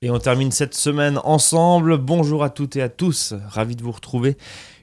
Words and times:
Et 0.00 0.10
on 0.10 0.18
termine 0.20 0.52
cette 0.52 0.74
semaine 0.74 1.18
ensemble. 1.24 1.98
Bonjour 1.98 2.44
à 2.44 2.50
toutes 2.50 2.76
et 2.76 2.82
à 2.82 2.88
tous, 2.88 3.34
ravi 3.48 3.74
de 3.74 3.82
vous 3.82 3.90
retrouver. 3.90 4.36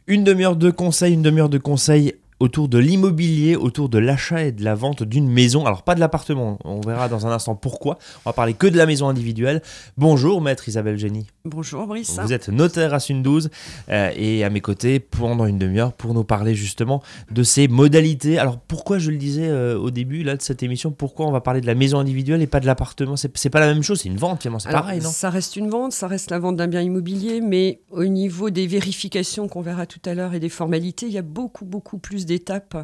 Une 0.07 0.25
demi-heure 0.25 0.57
de 0.57 0.69
conseils, 0.69 1.13
une 1.13 1.21
demi-heure 1.21 1.47
de 1.47 1.57
conseils 1.57 2.15
autour 2.39 2.67
de 2.67 2.77
l'immobilier, 2.77 3.56
autour 3.56 3.90
de 3.90 3.97
l'achat 3.97 4.43
et 4.43 4.51
de 4.51 4.63
la 4.63 4.75
vente 4.75 5.03
d'une 5.03 5.29
maison. 5.29 5.66
Alors 5.66 5.83
pas 5.83 5.95
de 5.95 6.00
l'appartement, 6.00 6.59
on 6.65 6.81
verra 6.81 7.08
dans 7.08 7.25
un 7.25 7.31
instant 7.31 7.56
pourquoi. 7.56 7.97
On 8.25 8.29
va 8.29 8.34
parler 8.34 8.54
que 8.54 8.68
de 8.68 8.77
la 8.77 8.86
maison 8.86 9.07
individuelle. 9.07 9.61
Bonjour 9.97 10.41
maître 10.41 10.68
Isabelle 10.68 10.98
Génie. 10.98 11.27
Bonjour 11.45 11.88
Brice. 11.88 12.20
Vous 12.21 12.34
êtes 12.34 12.49
notaire 12.49 12.93
à 12.93 12.99
Sundouze 12.99 13.49
euh, 13.89 14.11
et 14.16 14.43
à 14.43 14.49
mes 14.49 14.61
côtés 14.61 14.99
pendant 14.99 15.45
une 15.45 15.57
demi-heure 15.57 15.93
pour 15.93 16.13
nous 16.13 16.23
parler 16.23 16.55
justement 16.55 17.02
de 17.31 17.43
ces 17.43 17.67
modalités. 17.67 18.38
Alors 18.38 18.57
pourquoi 18.57 18.99
je 18.99 19.11
le 19.11 19.17
disais 19.17 19.47
euh, 19.47 19.77
au 19.77 19.91
début 19.91 20.23
là 20.23 20.36
de 20.36 20.41
cette 20.41 20.61
émission, 20.61 20.91
pourquoi 20.91 21.27
on 21.27 21.31
va 21.31 21.41
parler 21.41 21.61
de 21.61 21.67
la 21.67 21.75
maison 21.75 21.99
individuelle 21.99 22.41
et 22.41 22.47
pas 22.47 22.59
de 22.59 22.65
l'appartement? 22.65 23.15
C'est 23.15 23.49
pas 23.49 23.59
la 23.59 23.73
même 23.73 23.83
chose, 23.83 24.02
c'est 24.02 24.09
une 24.09 24.17
vente 24.17 24.41
finalement, 24.41 24.59
c'est 24.59 24.71
pareil 24.71 25.02
non? 25.02 25.09
Ça 25.09 25.29
reste 25.29 25.55
une 25.55 25.70
vente, 25.70 25.93
ça 25.93 26.07
reste 26.07 26.31
la 26.31 26.39
vente 26.39 26.57
d'un 26.57 26.67
bien 26.67 26.81
immobilier, 26.81 27.39
mais 27.39 27.80
au 27.91 28.05
niveau 28.05 28.49
des 28.49 28.67
vérifications 28.67 29.47
qu'on 29.47 29.61
verra 29.61 29.86
tout 29.86 30.02
à 30.05 30.13
l'heure 30.13 30.33
et 30.33 30.39
des 30.39 30.49
formalités, 30.49 31.05
il 31.05 31.13
y 31.13 31.17
a 31.17 31.22
beaucoup 31.22 31.66
beaucoup 31.66 31.97
plus 31.97 32.24
d'étapes 32.25 32.77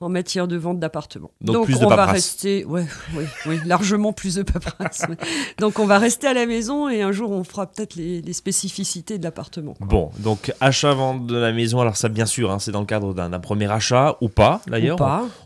en 0.00 0.08
matière 0.08 0.46
de 0.46 0.56
vente 0.56 0.78
d'appartements. 0.78 1.32
Donc, 1.40 1.68
on 1.80 1.88
va 1.88 2.06
rester, 2.06 2.64
ouais, 2.64 2.86
oui, 3.16 3.24
oui, 3.46 3.58
largement 3.66 4.12
plus 4.12 4.36
de 4.36 4.42
paperasse. 4.44 5.02
donc 5.58 5.80
on 5.80 5.86
va 5.86 5.98
rester 5.98 6.28
à 6.28 6.34
la 6.34 6.46
maison 6.46 6.88
et 6.88 7.02
un 7.02 7.10
jour 7.10 7.32
on 7.32 7.42
fera 7.42 7.66
peut-être 7.66 7.96
les, 7.96 8.32
spécificités 8.32 9.18
de 9.18 9.24
l'appartement. 9.24 9.74
Bon, 9.80 10.10
donc 10.18 10.52
achat-vente 10.60 11.26
de 11.26 11.36
la 11.36 11.52
maison, 11.52 11.80
alors 11.80 11.96
ça 11.96 12.08
bien 12.08 12.26
sûr, 12.26 12.52
hein, 12.52 12.58
c'est 12.60 12.70
dans 12.70 12.80
le 12.80 12.86
cadre 12.86 13.12
d'un 13.12 13.40
premier 13.40 13.70
achat 13.70 14.16
ou 14.20 14.28
pas 14.28 14.60
d'ailleurs. 14.68 14.98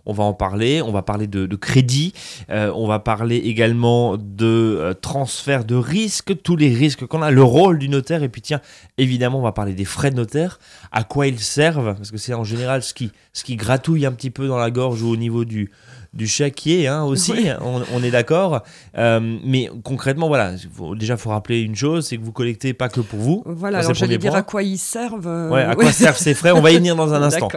On, 0.05 0.13
va 0.13 0.25
en 0.25 0.35
parler, 0.35 0.83
on 0.83 0.93
va 0.93 1.03
parler 1.03 1.27
de, 1.27 1.57
crédit, 1.57 2.13
euh, 2.51 2.71
on 2.75 2.87
va 2.87 2.99
parler 2.99 3.37
également 3.37 4.17
de 4.19 4.45
euh, 4.47 4.95
transfert 4.95 5.65
de 5.65 5.77
risques, 5.77 6.43
tous 6.43 6.57
les 6.57 6.75
risques 6.75 7.07
qu'on 7.07 7.23
a, 7.23 7.31
le 7.31 7.43
rôle 7.43 7.79
du 7.79 7.89
notaire 7.89 8.23
et 8.23 8.29
puis 8.29 8.43
tiens, 8.43 8.61
évidemment 8.99 9.39
on 9.39 9.43
va 9.43 9.53
parler 9.53 9.73
des 9.73 9.85
frais 9.85 10.11
de 10.11 10.17
notaire, 10.17 10.59
à 10.91 11.05
quoi 11.05 11.27
ils 11.27 11.41
servent, 11.41 11.95
parce 11.95 12.11
que 12.11 12.19
c'est 12.19 12.35
en 12.35 12.45
général 12.45 12.83
ce 12.83 12.93
qui, 12.93 13.13
ce 13.33 13.45
qui 13.45 13.57
gratouille 13.57 14.07
un 14.07 14.13
petit 14.13 14.31
peu 14.31 14.49
dans 14.49 14.59
la 14.59 14.71
gorge 14.71 15.03
ou 15.03 15.09
au 15.09 15.17
niveau 15.17 15.45
du, 15.45 15.71
du 16.15 16.27
chéquier 16.27 16.89
hein, 16.89 17.05
aussi, 17.05 17.33
on, 17.61 18.03
est 18.03 18.11
d'accord. 18.11 18.63
Euh, 18.99 19.39
mais 19.45 19.71
concrètement, 19.83 20.29
voilà, 20.29 20.55
déjà, 20.97 21.15
il 21.15 21.19
faut 21.19 21.31
rappeler 21.31 21.61
une 21.61 21.75
chose, 21.75 22.07
c'est 22.07 22.19
que 22.19 22.23
vous 22.23 22.33
collectez 22.33 22.75
pas 22.75 22.91
que 22.91 23.01
pour 23.01 23.19
vous. 23.19 23.43
Voilà, 23.47 23.79
alors 23.79 23.95
j'allais 23.95 24.19
dire 24.19 24.35
à 24.35 24.43
quoi 24.43 24.63
ils 24.63 24.79
servent. 24.79 25.27
Euh, 25.27 25.49
ouais, 25.49 25.63
à 25.63 25.75
quoi 25.75 25.91
servent 25.93 26.19
ces 26.19 26.35
frais, 26.35 26.53
on 26.53 26.61
va 26.61 26.71
y 26.71 26.77
venir 26.77 26.97
dans 26.97 27.15
un 27.15 27.23
instant. 27.23 27.49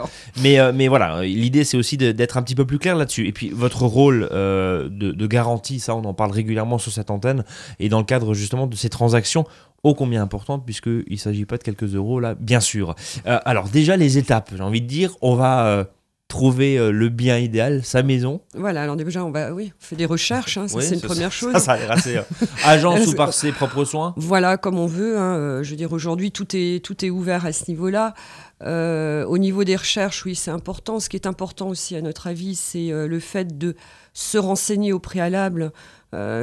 Mais, 0.41 0.59
euh, 0.59 0.71
mais 0.73 0.87
voilà, 0.87 1.23
l'idée, 1.23 1.65
c'est 1.65 1.77
aussi 1.77 1.97
d'être 1.97 2.37
un 2.37 2.43
petit 2.43 2.55
peu 2.55 2.65
plus 2.65 2.79
clair 2.79 2.95
là-dessus. 2.95 3.27
Et 3.27 3.33
puis, 3.33 3.49
votre 3.49 3.83
rôle 3.83 4.29
de, 4.31 4.89
de, 4.89 5.27
garantie, 5.27 5.79
ça, 5.79 5.95
on 5.95 6.05
en 6.05 6.13
parle 6.13 6.31
régulièrement 6.31 6.77
sur 6.77 6.91
cette 6.91 7.11
antenne, 7.11 7.43
et 7.79 7.89
dans 7.89 7.99
le 7.99 8.05
cadre 8.05 8.33
justement 8.33 8.67
de 8.67 8.75
ces 8.75 8.89
transactions, 8.89 9.45
ô 9.83 9.93
combien 9.93 10.21
importantes, 10.21 10.63
puisqu'il 10.65 11.03
ne 11.09 11.17
s'agit 11.17 11.45
pas 11.45 11.57
de 11.57 11.63
quelques 11.63 11.93
euros 11.93 12.19
là, 12.21 12.35
bien 12.35 12.61
sûr. 12.61 12.95
alors 13.25 13.67
déjà 13.67 13.97
les 13.97 14.17
étapes, 14.17 14.51
j'ai 14.55 14.63
envie 14.63 14.81
de 14.81 14.87
dire, 14.87 15.11
on 15.21 15.35
va 15.35 15.87
trouver 16.35 16.77
euh, 16.77 16.91
le 16.91 17.07
bien 17.07 17.37
idéal, 17.37 17.85
sa 17.85 18.03
maison. 18.03 18.41
Voilà, 18.55 18.81
alors 18.81 18.97
déjà, 18.97 19.23
on, 19.23 19.31
va, 19.31 19.53
oui, 19.53 19.71
on 19.79 19.83
fait 19.85 19.95
des 19.95 20.05
recherches, 20.05 20.57
hein, 20.57 20.67
c'est 20.67 20.95
une 20.95 20.99
première 20.99 21.31
chose. 21.31 21.53
Ça, 21.53 21.59
ça 21.59 21.71
a 21.73 21.93
assez 21.93 22.17
euh, 22.17 22.23
agence 22.65 23.07
ou 23.07 23.15
par 23.15 23.33
ses 23.33 23.53
propres 23.53 23.85
soins 23.85 24.13
Voilà, 24.17 24.57
comme 24.57 24.77
on 24.77 24.85
veut. 24.85 25.17
Hein, 25.17 25.37
euh, 25.37 25.63
je 25.63 25.69
veux 25.69 25.77
dire, 25.77 25.93
aujourd'hui, 25.93 26.31
tout 26.31 26.47
est, 26.53 26.83
tout 26.83 27.05
est 27.05 27.09
ouvert 27.09 27.45
à 27.45 27.53
ce 27.53 27.71
niveau-là. 27.71 28.15
au 28.61 29.37
niveau 29.37 29.63
des 29.63 29.77
recherches, 29.77 30.25
oui, 30.25 30.35
c'est 30.35 30.51
important. 30.51 30.99
Ce 30.99 31.07
qui 31.07 31.15
est 31.15 31.25
important 31.25 31.69
aussi, 31.69 31.95
à 31.95 32.01
notre 32.01 32.27
avis, 32.27 32.55
c'est 32.55 32.89
le 32.89 33.19
fait 33.21 33.57
de 33.57 33.75
se 34.13 34.37
renseigner 34.37 34.91
au 34.91 34.99
préalable 34.99 35.71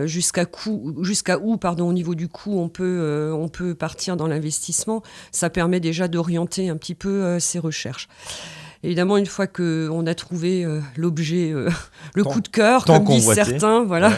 jusqu'à 0.05 0.47
jusqu'à 1.03 1.39
où, 1.39 1.59
pardon, 1.59 1.89
au 1.89 1.93
niveau 1.93 2.15
du 2.15 2.29
coût, 2.29 2.59
on 2.59 2.71
peut, 2.71 3.31
on 3.35 3.49
peut 3.49 3.75
partir 3.75 4.17
dans 4.17 4.27
l'investissement. 4.27 5.03
Ça 5.33 5.51
permet 5.51 5.81
déjà 5.81 6.09
d'orienter 6.09 6.71
un 6.71 6.79
petit 6.79 6.95
peu 6.95 7.39
ces 7.39 7.59
recherches. 7.59 8.09
Évidemment, 8.85 9.17
une 9.17 9.27
fois 9.27 9.47
qu'on 9.47 10.07
a 10.07 10.15
trouvé 10.15 10.65
euh, 10.65 10.81
l'objet, 10.97 11.53
euh, 11.53 11.71
le 12.15 12.25
coup 12.25 12.41
de 12.41 12.49
cœur, 12.49 12.85
comme 12.85 13.05
disent 13.05 13.33
certains, 13.33 13.85
voilà, 13.85 14.13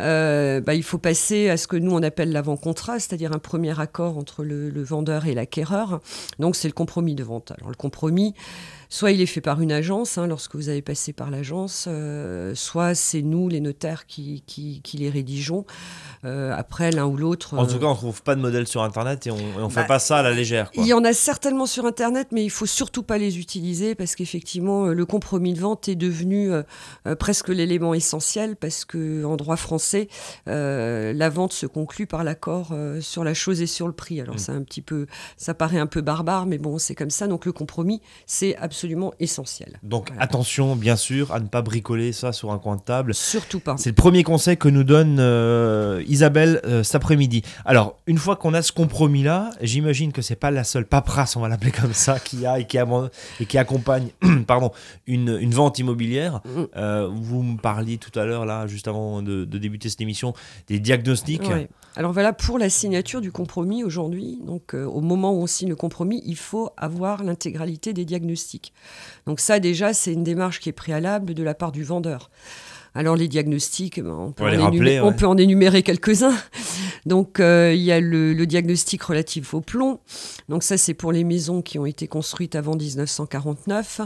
euh, 0.00 0.60
bah, 0.60 0.74
il 0.74 0.82
faut 0.82 0.98
passer 0.98 1.48
à 1.48 1.56
ce 1.56 1.68
que 1.68 1.76
nous 1.76 1.92
on 1.92 2.02
appelle 2.02 2.32
l'avant-contrat, 2.32 2.98
c'est-à-dire 2.98 3.32
un 3.32 3.38
premier 3.38 3.78
accord 3.78 4.18
entre 4.18 4.42
le, 4.42 4.68
le 4.68 4.82
vendeur 4.82 5.26
et 5.26 5.34
l'acquéreur. 5.34 6.00
Donc 6.40 6.56
c'est 6.56 6.66
le 6.66 6.74
compromis 6.74 7.14
de 7.14 7.22
vente. 7.22 7.52
Alors 7.56 7.68
le 7.68 7.76
compromis, 7.76 8.34
soit 8.94 9.10
il 9.10 9.20
est 9.20 9.26
fait 9.26 9.40
par 9.40 9.60
une 9.60 9.72
agence, 9.72 10.18
hein, 10.18 10.28
lorsque 10.28 10.54
vous 10.54 10.68
avez 10.68 10.80
passé 10.80 11.12
par 11.12 11.28
l'agence, 11.28 11.86
euh, 11.88 12.54
soit 12.54 12.94
c'est 12.94 13.22
nous, 13.22 13.48
les 13.48 13.58
notaires, 13.58 14.06
qui, 14.06 14.44
qui, 14.46 14.96
les 14.96 15.10
rédigeons. 15.10 15.66
Euh, 16.24 16.54
après, 16.56 16.92
l'un 16.92 17.04
ou 17.04 17.16
l'autre. 17.16 17.58
En 17.58 17.66
tout 17.66 17.80
cas, 17.80 17.86
on 17.86 17.90
ne 17.90 17.96
trouve 17.96 18.22
pas 18.22 18.36
de 18.36 18.40
modèle 18.40 18.68
sur 18.68 18.84
Internet 18.84 19.26
et 19.26 19.32
on 19.32 19.64
ne 19.64 19.68
fait 19.68 19.80
bah, 19.80 19.84
pas 19.84 19.98
ça 19.98 20.18
à 20.18 20.22
la 20.22 20.30
légère. 20.30 20.70
Il 20.74 20.86
y 20.86 20.92
en 20.92 21.04
a 21.04 21.12
certainement 21.12 21.66
sur 21.66 21.86
Internet, 21.86 22.28
mais 22.30 22.44
il 22.44 22.50
faut 22.50 22.66
surtout 22.66 23.02
pas 23.02 23.18
les 23.18 23.38
utiliser 23.38 23.96
parce 23.96 24.14
qu'effectivement, 24.14 24.86
euh, 24.86 24.94
le 24.94 25.06
compromis 25.06 25.54
de 25.54 25.60
vente 25.60 25.88
est 25.88 25.96
devenu 25.96 26.52
presque 27.18 27.48
l'élément 27.48 27.94
essentiel 27.94 28.54
parce 28.54 28.84
qu'en 28.84 29.36
droit 29.36 29.56
français, 29.56 30.06
la 30.46 31.28
vente 31.30 31.52
se 31.52 31.66
conclut 31.66 32.06
par 32.06 32.22
l'accord 32.22 32.72
sur 33.00 33.24
la 33.24 33.34
chose 33.34 33.60
et 33.60 33.66
sur 33.66 33.88
le 33.88 33.92
prix. 33.92 34.20
Alors, 34.20 34.36
mm. 34.36 34.38
c'est 34.38 34.52
un 34.52 34.62
petit 34.62 34.82
peu, 34.82 35.06
ça 35.36 35.52
paraît 35.52 35.78
un 35.78 35.86
peu 35.86 36.00
barbare, 36.00 36.46
mais 36.46 36.58
bon, 36.58 36.78
c'est 36.78 36.94
comme 36.94 37.10
ça. 37.10 37.26
Donc, 37.26 37.44
le 37.44 37.52
compromis, 37.52 38.00
c'est 38.26 38.56
absolument 38.56 38.83
essentiel. 39.20 39.78
Donc 39.82 40.10
attention, 40.18 40.76
bien 40.76 40.96
sûr, 40.96 41.32
à 41.32 41.40
ne 41.40 41.46
pas 41.46 41.62
bricoler 41.62 42.12
ça 42.12 42.32
sur 42.32 42.52
un 42.52 42.58
coin 42.58 42.76
de 42.76 42.82
table. 42.82 43.14
Surtout 43.14 43.60
pas. 43.60 43.76
C'est 43.78 43.90
le 43.90 43.94
premier 43.94 44.22
conseil 44.22 44.56
que 44.56 44.68
nous 44.68 44.84
donne 44.84 45.18
euh, 45.18 46.02
Isabelle 46.06 46.60
euh, 46.64 46.82
cet 46.82 46.96
après-midi. 46.96 47.42
Alors, 47.64 47.98
une 48.06 48.18
fois 48.18 48.36
qu'on 48.36 48.54
a 48.54 48.62
ce 48.62 48.72
compromis-là, 48.72 49.50
j'imagine 49.60 50.12
que 50.12 50.22
c'est 50.22 50.36
pas 50.36 50.50
la 50.50 50.64
seule 50.64 50.86
paperasse, 50.86 51.36
on 51.36 51.40
va 51.40 51.48
l'appeler 51.48 51.70
comme 51.70 51.94
ça, 51.94 52.18
qui 52.18 52.46
a 52.46 52.58
et 52.58 52.66
qui, 52.66 52.78
et 53.40 53.46
qui 53.46 53.58
accompagne 53.58 54.08
pardon, 54.46 54.70
une, 55.06 55.38
une 55.40 55.52
vente 55.52 55.78
immobilière. 55.78 56.40
Mm. 56.44 56.62
Euh, 56.76 57.08
vous 57.12 57.42
me 57.42 57.56
parliez 57.56 57.98
tout 57.98 58.16
à 58.18 58.24
l'heure, 58.24 58.44
là, 58.44 58.66
juste 58.66 58.88
avant 58.88 59.22
de, 59.22 59.44
débuter 59.44 59.88
cette 59.88 60.00
émission, 60.00 60.34
des 60.68 60.78
diagnostics. 60.80 61.42
Alors 61.96 62.12
voilà, 62.12 62.32
pour 62.32 62.58
la 62.58 62.68
signature 62.68 63.20
du 63.20 63.30
compromis 63.30 63.84
aujourd'hui, 63.84 64.40
donc 64.44 64.74
au 64.74 65.00
moment 65.00 65.32
où 65.32 65.42
on 65.42 65.46
signe 65.46 65.68
le 65.68 65.76
compromis, 65.76 66.22
il 66.26 66.36
faut 66.36 66.70
avoir 66.76 67.22
l'intégralité 67.22 67.92
des 67.92 68.04
diagnostics. 68.04 68.73
Donc 69.26 69.40
ça 69.40 69.60
déjà, 69.60 69.92
c'est 69.94 70.12
une 70.12 70.24
démarche 70.24 70.60
qui 70.60 70.68
est 70.68 70.72
préalable 70.72 71.34
de 71.34 71.42
la 71.42 71.54
part 71.54 71.72
du 71.72 71.82
vendeur. 71.82 72.30
Alors 72.96 73.16
les 73.16 73.26
diagnostics, 73.26 74.00
ben, 74.00 74.10
on, 74.10 74.32
peut 74.32 75.26
en 75.26 75.36
énumérer 75.36 75.82
quelques-uns. 75.82 76.36
Donc 77.06 77.40
euh, 77.40 77.72
il 77.74 77.82
y 77.82 77.90
a 77.90 77.98
le, 77.98 78.46
diagnostic 78.46 79.02
relatif 79.02 79.52
au 79.52 79.60
plomb. 79.60 79.98
Donc 80.48 80.62
ça 80.62 80.78
c'est 80.78 80.94
pour 80.94 81.10
les 81.10 81.24
maisons 81.24 81.60
qui 81.60 81.78
ont 81.78 81.86
été 81.86 82.06
construites 82.06 82.54
avant 82.54 82.76
1949. 82.76 84.00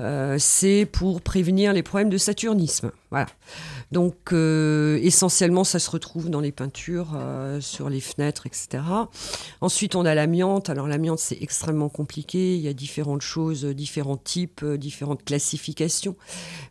Euh, 0.00 0.36
c'est 0.38 0.88
pour 0.90 1.20
prévenir 1.20 1.74
les 1.74 1.82
problèmes 1.82 2.08
de 2.08 2.16
saturnisme. 2.16 2.92
Voilà. 3.10 3.26
Donc 3.90 4.32
euh, 4.32 4.98
essentiellement 5.02 5.64
ça 5.64 5.80
se 5.80 5.90
retrouve 5.90 6.30
dans 6.30 6.40
les 6.40 6.52
peintures, 6.52 7.08
sur 7.60 7.90
les 7.90 8.00
fenêtres, 8.00 8.46
etc. 8.46 8.82
Ensuite 9.60 9.94
on 9.96 10.04
a 10.04 10.14
l'amiante. 10.14 10.70
Alors 10.70 10.86
l'amiante 10.86 11.18
c'est 11.18 11.38
extrêmement 11.40 11.88
compliqué. 11.88 12.54
Il 12.54 12.60
y 12.60 12.68
a 12.68 12.72
différentes 12.72 13.22
choses, 13.22 13.64
différents 13.64 14.16
types, 14.16 14.64
différentes 14.64 15.24
classifications. 15.24 16.16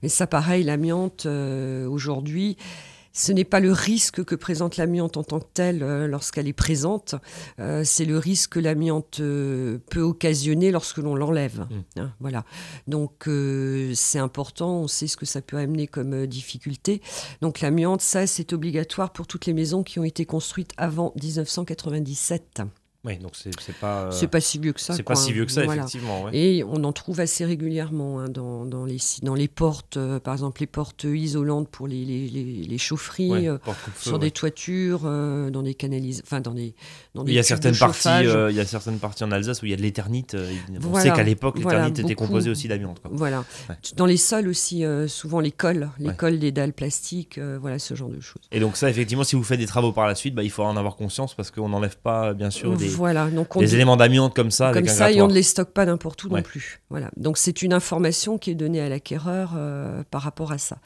Mais 0.01 0.09
ça 0.09 0.27
pareil 0.27 0.63
l'amiante 0.63 1.25
euh, 1.25 1.88
aujourd'hui, 1.88 2.57
ce 3.13 3.31
n'est 3.31 3.43
pas 3.43 3.59
le 3.59 3.71
risque 3.71 4.23
que 4.23 4.35
présente 4.35 4.77
l'amiante 4.77 5.17
en 5.17 5.23
tant 5.23 5.39
que 5.39 5.47
telle 5.53 5.83
euh, 5.83 6.07
lorsqu'elle 6.07 6.47
est 6.47 6.53
présente, 6.53 7.15
euh, 7.59 7.83
c'est 7.83 8.05
le 8.05 8.17
risque 8.17 8.53
que 8.53 8.59
l'amiante 8.59 9.17
peut 9.17 10.01
occasionner 10.01 10.71
lorsque 10.71 10.97
l'on 10.97 11.15
l'enlève. 11.15 11.67
Mmh. 11.69 11.99
Hein, 11.99 12.13
voilà. 12.19 12.45
Donc 12.87 13.29
c'est 13.93 14.19
important, 14.19 14.81
on 14.81 14.87
sait 14.87 15.07
ce 15.07 15.17
que 15.17 15.25
ça 15.25 15.41
peut 15.41 15.57
amener 15.57 15.87
comme 15.87 16.25
difficulté. 16.27 17.01
Donc 17.41 17.61
l'amiante, 17.61 18.01
ça 18.01 18.27
c'est 18.27 18.53
obligatoire 18.53 19.11
pour 19.11 19.27
toutes 19.27 19.45
les 19.45 19.53
maisons 19.53 19.83
qui 19.83 19.99
ont 19.99 20.03
été 20.03 20.25
construites 20.25 20.71
avant 20.77 21.13
1997. 21.21 22.62
Oui, 23.06 23.18
donc 23.18 23.31
c'est 23.34 23.75
pas. 23.80 24.01
Euh, 24.01 24.12
c'est 24.12 24.28
pas 24.28 24.42
si 24.42 24.60
vieux 24.60 24.74
que 24.74 24.81
ça. 24.81 24.94
C'est 24.94 25.04
pas 25.04 25.16
si 25.16 25.31
vieux 25.31 25.46
que 25.46 25.51
ça, 25.54 25.63
effectivement. 25.63 26.30
Et 26.34 26.66
on 26.66 26.84
en 26.84 26.92
trouve 26.92 27.22
assez 27.22 27.46
régulièrement 27.46 28.19
hein, 28.19 28.28
dans, 28.28 28.66
dans, 28.66 28.84
les, 28.84 28.98
dans 29.24 29.36
les 29.36 29.48
portes, 29.48 29.96
euh, 29.96 30.19
par 30.19 30.34
exemple 30.34 30.60
les 30.60 30.68
portes 30.68 31.06
isolantes 31.06 31.69
pour 31.69 31.88
les, 31.88 32.04
les, 32.04 32.28
les 32.28 32.78
chaufferies, 32.78 33.48
euh, 33.48 33.57
sur 33.98 34.19
des 34.19 34.31
toitures, 34.31 35.01
dans 35.04 35.63
des 35.63 35.75
canalisations, 35.75 36.25
enfin 36.28 36.42
dans 36.42 36.54
des. 36.54 36.75
Dans 37.16 37.24
des 37.24 37.31
il 37.31 37.36
y 37.36 37.40
a 37.40 37.44
certaines 37.44 37.75
parties, 37.75 38.10
il 38.22 38.56
y 38.56 38.60
a 38.60 38.66
certaines 38.66 39.00
parties 39.00 39.24
en 39.24 39.31
Alsace 39.31 39.62
où 39.62 39.66
il 39.66 39.72
y 39.72 39.74
a 39.74 39.78
de 39.78 39.81
l'éternite. 39.81 40.36
on 40.84 41.00
sait 41.00 41.12
qu'à 41.12 41.24
l'époque, 41.24 41.57
l'éternite 41.57 42.00
était 42.00 42.16
composée 42.16 42.50
aussi 42.50 42.68
d'amiante. 42.68 43.01
Voilà. 43.12 43.46
Dans 43.96 44.06
les 44.06 44.18
sols 44.18 44.50
aussi, 44.50 44.84
souvent 45.07 45.40
les 45.40 45.51
cols, 45.51 45.90
les 46.00 46.13
cols 46.13 46.40
des 46.40 46.51
dalles 46.51 46.74
plastiques, 46.74 47.40
voilà 47.40 47.80
ce 47.80 47.94
genre 47.94 48.10
de 48.10 48.19
choses. 48.19 48.42
Et 48.51 48.60
donc 48.60 48.75
ça, 48.75 48.90
effectivement, 48.90 49.24
si 49.24 49.38
vous 49.38 49.44
faites 49.44 49.60
des 49.60 49.68
travaux 49.68 49.94
par 49.94 50.06
la 50.06 50.16
suite, 50.16 50.36
bah, 50.36 50.44
il 50.44 50.51
faut 50.51 50.63
en 50.63 50.75
avoir 50.75 50.98
conscience 50.98 51.34
parce 51.34 51.50
qu'on 51.50 51.69
n'enlève 51.69 51.98
pas, 51.98 52.34
bien 52.34 52.50
sûr, 52.50 52.75
des 52.75 52.88
voilà, 52.95 53.30
donc 53.30 53.57
des 53.57 53.75
éléments 53.75 53.97
d'amiante 53.97 54.36
comme 54.36 54.51
ça. 54.51 54.71
Comme 54.74 54.88
ça, 54.88 55.12
et 55.12 55.21
on 55.21 55.27
ne 55.27 55.33
les 55.33 55.44
stocke 55.44 55.71
pas 55.71 55.86
n'importe 55.86 56.24
où 56.24 56.30
non 56.30 56.41
plus. 56.41 56.81
Voilà. 56.89 57.09
Donc 57.18 57.38
c'est 57.38 57.62
une 57.62 57.74
information 57.74 58.38
qui 58.38 58.51
est 58.51 58.56
donnée 58.56 58.81
à 58.81 58.89
l'acquéreur 58.89 59.57
par 60.12 60.21
rapport 60.21 60.51
à 60.51 60.57
ça. 60.57 60.77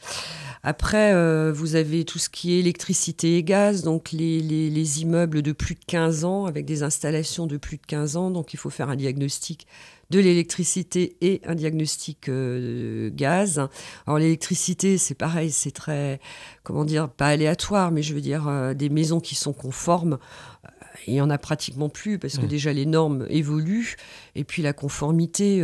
Après, 0.63 1.13
vous 1.51 1.75
avez 1.75 2.05
tout 2.05 2.19
ce 2.19 2.29
qui 2.29 2.53
est 2.53 2.59
électricité 2.59 3.37
et 3.37 3.43
gaz, 3.43 3.83
donc 3.83 4.11
les, 4.11 4.39
les, 4.39 4.69
les, 4.69 5.01
immeubles 5.01 5.41
de 5.41 5.51
plus 5.51 5.75
de 5.75 5.83
15 5.85 6.23
ans, 6.25 6.45
avec 6.45 6.65
des 6.65 6.83
installations 6.83 7.47
de 7.47 7.57
plus 7.57 7.77
de 7.77 7.85
15 7.85 8.15
ans, 8.17 8.31
donc 8.31 8.53
il 8.53 8.57
faut 8.57 8.69
faire 8.69 8.89
un 8.89 8.95
diagnostic 8.95 9.67
de 10.13 10.19
l'électricité 10.19 11.17
et 11.21 11.41
un 11.45 11.55
diagnostic 11.55 12.29
euh, 12.29 13.09
gaz. 13.11 13.67
Alors 14.05 14.19
l'électricité, 14.19 14.99
c'est 14.99 15.15
pareil, 15.15 15.51
c'est 15.51 15.71
très, 15.71 16.19
comment 16.63 16.85
dire, 16.85 17.09
pas 17.09 17.27
aléatoire, 17.27 17.91
mais 17.91 18.03
je 18.03 18.13
veux 18.13 18.21
dire 18.21 18.47
euh, 18.47 18.73
des 18.75 18.89
maisons 18.89 19.19
qui 19.19 19.33
sont 19.35 19.53
conformes. 19.53 20.19
Euh, 20.95 20.99
il 21.07 21.13
n'y 21.13 21.21
en 21.21 21.29
a 21.29 21.37
pratiquement 21.37 21.89
plus 21.89 22.19
parce 22.19 22.37
que 22.37 22.45
mmh. 22.45 22.49
déjà 22.49 22.73
les 22.73 22.85
normes 22.85 23.25
évoluent 23.29 23.95
et 24.35 24.43
puis 24.43 24.61
la 24.61 24.73
conformité. 24.73 25.63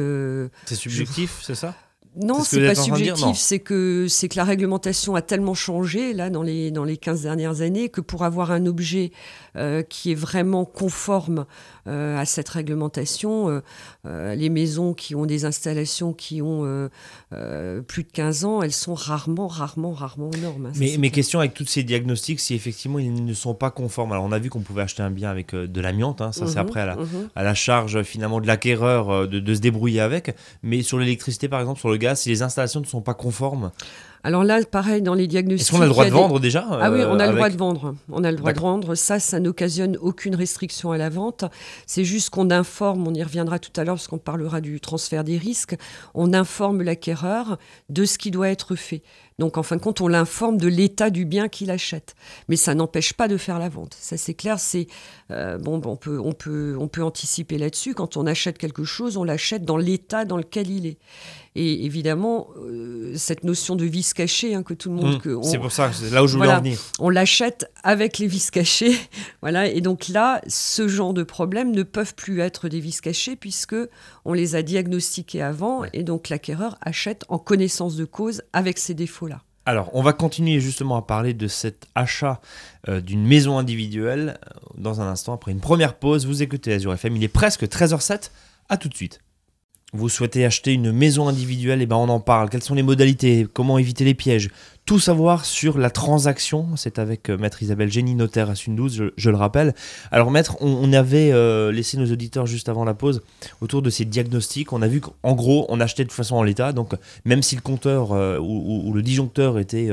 c'est 0.65 0.75
subjectif, 0.75 1.39
c'est 1.41 1.55
ça? 1.55 1.75
Non, 2.15 2.43
c'est 2.43 2.65
pas 2.65 2.75
subjectif, 2.75 3.37
c'est 3.37 3.59
que 3.59 4.07
c'est 4.09 4.29
que 4.29 4.35
la 4.35 4.43
réglementation 4.43 5.15
a 5.15 5.21
tellement 5.21 5.53
changé 5.53 6.13
là 6.13 6.29
dans 6.29 6.41
les 6.41 6.71
dans 6.71 6.83
les 6.83 6.97
15 6.97 7.21
dernières 7.21 7.61
années 7.61 7.89
que 7.89 8.01
pour 8.01 8.23
avoir 8.23 8.51
un 8.51 8.65
objet 8.65 9.11
euh, 9.55 9.81
qui 9.81 10.11
est 10.11 10.15
vraiment 10.15 10.65
conforme 10.65 11.45
euh, 11.87 12.17
à 12.17 12.25
cette 12.25 12.49
réglementation, 12.49 13.61
euh, 14.05 14.35
les 14.35 14.49
maisons 14.49 14.93
qui 14.93 15.15
ont 15.15 15.25
des 15.25 15.45
installations 15.45 16.13
qui 16.13 16.41
ont 16.41 16.89
plus 17.87 18.03
de 18.03 18.11
15 18.11 18.45
ans, 18.45 18.61
elles 18.61 18.71
sont 18.71 18.93
rarement 18.93 19.47
rarement 19.47 19.93
rarement 19.93 20.29
aux 20.29 20.37
normes. 20.37 20.67
Hein, 20.67 20.71
mais 20.75 20.97
mes 20.97 21.11
questions 21.11 21.39
avec 21.39 21.53
tous 21.53 21.65
ces 21.65 21.83
diagnostics, 21.83 22.39
si 22.39 22.53
effectivement 22.53 22.99
ils 22.99 23.25
ne 23.25 23.33
sont 23.33 23.53
pas 23.53 23.71
conformes. 23.71 24.11
Alors 24.11 24.23
on 24.23 24.31
a 24.31 24.39
vu 24.39 24.49
qu'on 24.49 24.61
pouvait 24.61 24.83
acheter 24.83 25.03
un 25.03 25.11
bien 25.11 25.29
avec 25.29 25.55
de 25.55 25.81
l'amiante, 25.81 26.21
hein, 26.21 26.31
ça 26.31 26.45
c'est 26.47 26.53
mhm, 26.53 26.67
après 26.67 26.81
à 26.81 26.85
la, 26.85 26.95
mhm. 26.95 27.29
à 27.35 27.43
la, 27.43 27.53
charge 27.53 28.03
finalement 28.03 28.39
de 28.41 28.47
l'acquéreur 28.47 29.27
de, 29.27 29.39
de 29.39 29.53
se 29.53 29.59
débrouiller 29.59 30.01
avec. 30.01 30.35
Mais 30.63 30.81
sur 30.81 30.99
l'électricité 30.99 31.47
par 31.47 31.59
exemple, 31.59 31.79
sur 31.79 31.89
le 31.89 31.97
gaz, 31.97 32.21
si 32.21 32.29
les 32.29 32.41
installations 32.41 32.81
ne 32.81 32.85
sont 32.85 33.01
pas 33.01 33.13
conformes 33.13 33.71
alors 34.23 34.43
là, 34.43 34.59
pareil, 34.65 35.01
dans 35.01 35.13
les 35.13 35.27
diagnostics. 35.27 35.67
Est-ce 35.67 35.71
qu'on 35.71 35.81
a 35.81 35.85
le 35.85 35.91
droit 35.91 36.05
de 36.05 36.09
vendre 36.11 36.39
déjà 36.39 36.65
Ah 36.69 36.91
oui, 36.91 37.01
on 37.07 37.19
a 37.19 37.27
le 37.27 37.35
droit 37.35 37.49
de 37.49 37.57
vendre. 37.57 37.95
On 38.11 38.23
a 38.23 38.31
le 38.31 38.37
droit 38.37 38.53
de 38.53 38.59
vendre. 38.59 38.95
Ça, 38.95 39.19
ça 39.19 39.39
n'occasionne 39.39 39.97
aucune 40.01 40.35
restriction 40.35 40.91
à 40.91 40.97
la 40.97 41.09
vente. 41.09 41.45
C'est 41.85 42.03
juste 42.03 42.29
qu'on 42.29 42.49
informe, 42.51 43.07
on 43.07 43.13
y 43.13 43.23
reviendra 43.23 43.59
tout 43.59 43.71
à 43.79 43.83
l'heure 43.83 43.95
parce 43.95 44.07
qu'on 44.07 44.17
parlera 44.17 44.61
du 44.61 44.79
transfert 44.79 45.23
des 45.23 45.37
risques, 45.37 45.75
on 46.13 46.33
informe 46.33 46.81
l'acquéreur 46.81 47.57
de 47.89 48.05
ce 48.05 48.17
qui 48.17 48.31
doit 48.31 48.49
être 48.49 48.75
fait. 48.75 49.03
Donc 49.39 49.57
en 49.57 49.63
fin 49.63 49.77
de 49.77 49.81
compte, 49.81 50.01
on 50.01 50.07
l'informe 50.07 50.57
de 50.57 50.67
l'état 50.67 51.09
du 51.09 51.25
bien 51.25 51.47
qu'il 51.47 51.71
achète. 51.71 52.15
Mais 52.49 52.57
ça 52.57 52.75
n'empêche 52.75 53.13
pas 53.13 53.27
de 53.27 53.37
faire 53.37 53.57
la 53.57 53.69
vente. 53.69 53.95
Ça 53.99 54.17
c'est 54.17 54.33
clair, 54.33 54.59
c'est 54.59 54.87
euh, 55.31 55.57
bon, 55.57 55.81
on 55.85 55.95
peut 55.95 56.19
on 56.19 56.33
peut 56.33 56.75
on 56.77 56.87
peut 56.87 57.03
anticiper 57.03 57.57
là-dessus. 57.57 57.93
Quand 57.93 58.17
on 58.17 58.27
achète 58.27 58.57
quelque 58.57 58.83
chose, 58.83 59.17
on 59.17 59.23
l'achète 59.23 59.63
dans 59.63 59.77
l'état 59.77 60.25
dans 60.25 60.37
lequel 60.37 60.69
il 60.69 60.85
est. 60.85 60.97
Et 61.55 61.85
évidemment, 61.85 62.49
euh, 62.57 63.13
cette 63.15 63.43
notion 63.43 63.75
de 63.75 63.83
vis 63.83 64.13
caché 64.13 64.53
hein, 64.53 64.63
que 64.63 64.73
tout 64.73 64.89
le 64.89 64.95
monde. 64.95 65.21
Mmh. 65.25 65.43
c'est 65.43 65.57
pour 65.57 65.71
ça, 65.71 65.91
c'est 65.91 66.11
là 66.11 66.23
où 66.23 66.27
je 66.27 66.37
voulais 66.37 66.51
en 66.51 66.59
venir. 66.59 66.79
On 66.99 67.09
l'achète 67.09 67.71
avec 67.83 68.19
les 68.19 68.27
vis 68.27 68.51
cachés, 68.51 68.95
voilà. 69.41 69.67
Et 69.67 69.81
donc 69.81 70.09
là, 70.09 70.41
ce 70.47 70.87
genre 70.87 71.13
de 71.13 71.23
problèmes 71.23 71.71
ne 71.71 71.83
peuvent 71.83 72.13
plus 72.13 72.41
être 72.41 72.69
des 72.69 72.79
vis 72.79 73.01
cachés 73.01 73.35
puisque 73.35 73.75
on 74.25 74.33
les 74.33 74.55
a 74.55 74.61
diagnostiqués 74.61 75.41
avant, 75.41 75.83
et 75.91 76.03
donc 76.03 76.29
l'acquéreur 76.29 76.77
achète 76.81 77.25
en 77.29 77.39
connaissance 77.39 77.95
de 77.95 78.05
cause 78.05 78.43
avec 78.53 78.77
ces 78.77 78.93
défauts-là. 78.93 79.28
Alors, 79.69 79.91
on 79.93 80.01
va 80.01 80.13
continuer 80.13 80.59
justement 80.59 80.97
à 80.97 81.03
parler 81.03 81.35
de 81.35 81.47
cet 81.47 81.85
achat 81.93 82.41
euh, 82.87 83.01
d'une 83.01 83.23
maison 83.23 83.59
individuelle 83.59 84.39
euh, 84.43 84.59
dans 84.79 84.99
un 84.99 85.05
instant, 85.05 85.31
après 85.31 85.51
une 85.51 85.59
première 85.59 85.93
pause. 85.93 86.25
Vous 86.25 86.41
écoutez 86.41 86.73
Azure 86.73 86.91
FM, 86.91 87.17
il 87.17 87.23
est 87.23 87.27
presque 87.27 87.65
13h07. 87.65 88.31
À 88.67 88.77
tout 88.77 88.89
de 88.89 88.95
suite. 88.95 89.19
Vous 89.91 90.07
souhaitez 90.07 90.45
acheter 90.45 90.73
une 90.73 90.91
maison 90.91 91.27
individuelle, 91.27 91.79
et 91.79 91.83
eh 91.83 91.87
ben 91.87 91.95
on 91.95 92.09
en 92.09 92.19
parle. 92.19 92.49
Quelles 92.49 92.61
sont 92.61 92.75
les 92.75 92.83
modalités? 92.83 93.47
Comment 93.51 93.79
éviter 93.79 94.05
les 94.05 94.13
pièges? 94.13 94.51
Tout 94.85 94.99
savoir 94.99 95.45
sur 95.45 95.79
la 95.79 95.89
transaction. 95.89 96.67
C'est 96.75 96.99
avec 96.99 97.29
euh, 97.29 97.37
Maître 97.37 97.63
Isabelle 97.63 97.91
Génie, 97.91 98.13
notaire 98.13 98.51
à 98.51 98.55
Sundouze, 98.55 99.11
je, 99.17 99.29
le 99.29 99.35
rappelle. 99.35 99.73
Alors 100.11 100.29
Maître, 100.29 100.57
on, 100.61 100.93
avait 100.93 101.31
euh, 101.31 101.71
laissé 101.71 101.97
nos 101.97 102.05
auditeurs 102.11 102.45
juste 102.45 102.69
avant 102.69 102.85
la 102.85 102.93
pause 102.93 103.23
autour 103.61 103.81
de 103.81 103.89
ces 103.89 104.05
diagnostics. 104.05 104.73
On 104.73 104.83
a 104.83 104.87
vu 104.87 105.01
qu'en 105.01 105.33
gros, 105.33 105.65
on 105.69 105.79
achetait 105.79 106.03
de 106.03 106.09
toute 106.09 106.15
façon 106.15 106.35
en 106.35 106.43
l'état. 106.43 106.71
Donc 106.71 106.93
même 107.25 107.41
si 107.41 107.55
le 107.55 107.61
compteur 107.61 108.11
euh, 108.11 108.37
ou, 108.39 108.93
le 108.93 109.01
disjoncteur 109.01 109.57
était... 109.57 109.89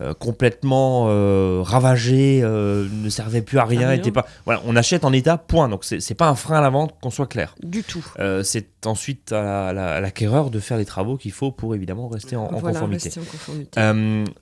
Euh, 0.00 0.14
complètement 0.14 1.06
euh, 1.08 1.60
ravagé, 1.60 2.40
euh, 2.44 2.86
ne 3.02 3.08
servait 3.08 3.42
plus 3.42 3.58
à 3.58 3.64
rien, 3.64 3.90
était 3.90 4.12
pas. 4.12 4.26
Voilà, 4.44 4.62
on 4.64 4.76
achète 4.76 5.04
en 5.04 5.12
état, 5.12 5.38
point. 5.38 5.68
Donc 5.68 5.84
c'est 5.84 6.14
pas 6.14 6.28
un 6.28 6.36
frein 6.36 6.58
à 6.58 6.60
la 6.60 6.70
vente, 6.70 6.94
qu'on 7.02 7.10
soit 7.10 7.26
clair. 7.26 7.56
Du 7.64 7.82
tout. 7.82 8.04
c'est 8.44 8.86
ensuite 8.86 9.32
à 9.32 9.72
l'acquéreur 9.72 10.50
de 10.50 10.60
faire 10.60 10.78
les 10.78 10.84
travaux 10.84 11.16
qu'il 11.16 11.32
faut 11.32 11.50
pour 11.50 11.74
évidemment 11.74 12.06
rester 12.06 12.36
en, 12.36 12.46
conformité. 12.46 13.10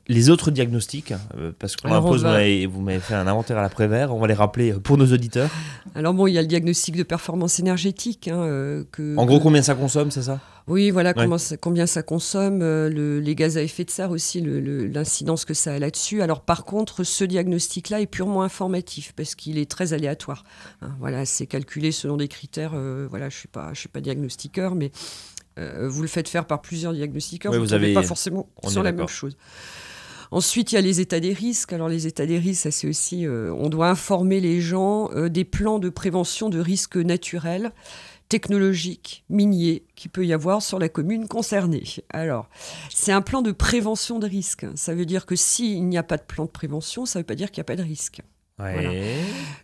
les 0.09 0.31
autres 0.31 0.51
diagnostics, 0.51 1.15
parce 1.59 1.77
qu'on 1.77 1.93
impose, 1.93 2.25
vous 2.25 2.81
m'avez 2.83 3.01
fait 3.01 3.15
un 3.15 3.27
inventaire 3.27 3.57
à 3.57 3.63
l'après-vert, 3.63 4.15
on 4.15 4.19
va 4.19 4.27
les 4.27 4.35
rappeler 4.35 4.75
pour 4.75 4.99
nos 4.99 5.11
auditeurs. 5.11 5.49
Alors 5.95 6.13
bon, 6.13 6.27
il 6.27 6.35
y 6.35 6.39
a 6.39 6.43
le 6.43 6.49
diagnostic 6.49 6.97
de 6.97 7.03
performance 7.03 7.59
énergétique. 7.61 8.29
Hein, 8.29 8.85
que, 8.93 9.17
en 9.17 9.25
gros, 9.25 9.41
combien 9.41 9.63
ça 9.63 9.75
consomme, 9.75 10.11
c'est 10.11 10.23
ça? 10.23 10.39
Oui, 10.69 10.91
voilà 10.91 11.15
combien 11.61 11.87
ça 11.87 12.03
consomme, 12.03 12.61
euh, 12.61 13.21
les 13.21 13.35
gaz 13.37 13.57
à 13.57 13.63
effet 13.63 13.85
de 13.85 13.91
serre 13.91 14.11
aussi, 14.11 14.41
l'incidence 14.41 15.45
que 15.45 15.55
ça 15.55 15.75
a 15.75 15.79
là-dessus. 15.79 16.23
Alors 16.23 16.41
par 16.41 16.65
contre, 16.65 17.05
ce 17.05 17.23
diagnostic-là 17.23 18.01
est 18.01 18.07
purement 18.07 18.43
informatif 18.43 19.13
parce 19.15 19.37
qu'il 19.37 19.59
est 19.59 19.71
très 19.71 19.93
aléatoire. 19.93 20.43
Hein, 20.83 20.91
voilà, 20.99 21.25
c'est 21.25 21.47
calculé 21.47 21.93
selon 21.93 22.17
des 22.17 22.27
critères. 22.27 22.73
Euh, 22.75 23.07
voilà, 23.09 23.29
je 23.29 23.37
suis 23.37 23.49
pas, 23.49 23.71
je 23.75 23.81
suis 23.81 23.89
pas 23.89 24.01
diagnostiqueur, 24.01 24.75
mais 24.75 24.91
euh, 25.57 25.89
vous 25.89 26.03
le 26.03 26.09
faites 26.09 26.29
faire 26.29 26.47
par 26.47 26.63
plusieurs 26.63 26.93
diagnostiqueurs. 26.93 27.53
vous 27.53 27.67
n'avez 27.67 27.95
pas 27.95 28.03
forcément 28.03 28.49
sur 28.67 28.83
la 28.83 28.91
même 28.91 29.09
chose. 29.09 29.37
Ensuite, 30.33 30.73
il 30.73 30.75
y 30.75 30.79
a 30.79 30.81
les 30.81 31.01
états 31.01 31.21
des 31.21 31.33
risques. 31.33 31.73
Alors, 31.73 31.89
les 31.89 32.09
états 32.09 32.27
des 32.27 32.41
risques, 32.41 32.65
ça 32.65 32.73
c'est 32.73 32.89
aussi, 32.89 33.25
on 33.29 33.69
doit 33.69 33.89
informer 33.89 34.41
les 34.41 34.61
gens 34.61 35.09
des 35.29 35.45
plans 35.45 35.79
de 35.79 35.89
prévention 35.89 36.49
de 36.49 36.59
risques 36.59 36.97
naturels 36.97 37.71
technologique, 38.29 39.25
minier, 39.29 39.85
qui 39.95 40.09
peut 40.09 40.27
y 40.27 40.33
avoir 40.33 40.63
sur 40.63 40.79
la 40.79 40.89
commune 40.89 41.29
concernée. 41.29 41.85
Alors, 42.11 42.49
c'est 42.91 43.13
un 43.13 43.23
plan 43.23 43.43
de 43.43 43.53
prévention 43.53 44.19
de 44.19 44.27
risque. 44.27 44.67
Ça 44.75 44.95
veut 44.95 45.07
dire 45.07 45.27
que 45.27 45.37
s'il 45.37 45.87
n'y 45.87 45.99
a 45.99 46.03
pas 46.03 46.17
de 46.17 46.23
plan 46.23 46.45
de 46.45 46.51
prévention, 46.51 47.07
ça 47.07 47.19
ne 47.19 47.23
veut 47.23 47.27
pas 47.27 47.35
dire 47.35 47.51
qu'il 47.51 47.61
n'y 47.61 47.67
a 47.67 47.73
pas 47.73 47.77
de 47.77 47.83
risque. 47.83 48.21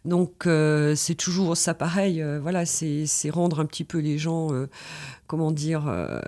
Donc 0.04 0.46
euh, 0.46 0.94
c'est 0.94 1.14
toujours 1.14 1.56
ça 1.56 1.72
pareil, 1.72 2.20
euh, 2.20 2.38
voilà, 2.40 2.66
c'est 2.66 3.30
rendre 3.30 3.60
un 3.60 3.64
petit 3.64 3.84
peu 3.84 3.98
les 3.98 4.18
gens 4.18 4.52
euh, 4.52 4.68
comment 5.26 5.50
dire, 5.50 5.84
euh, 5.88 6.18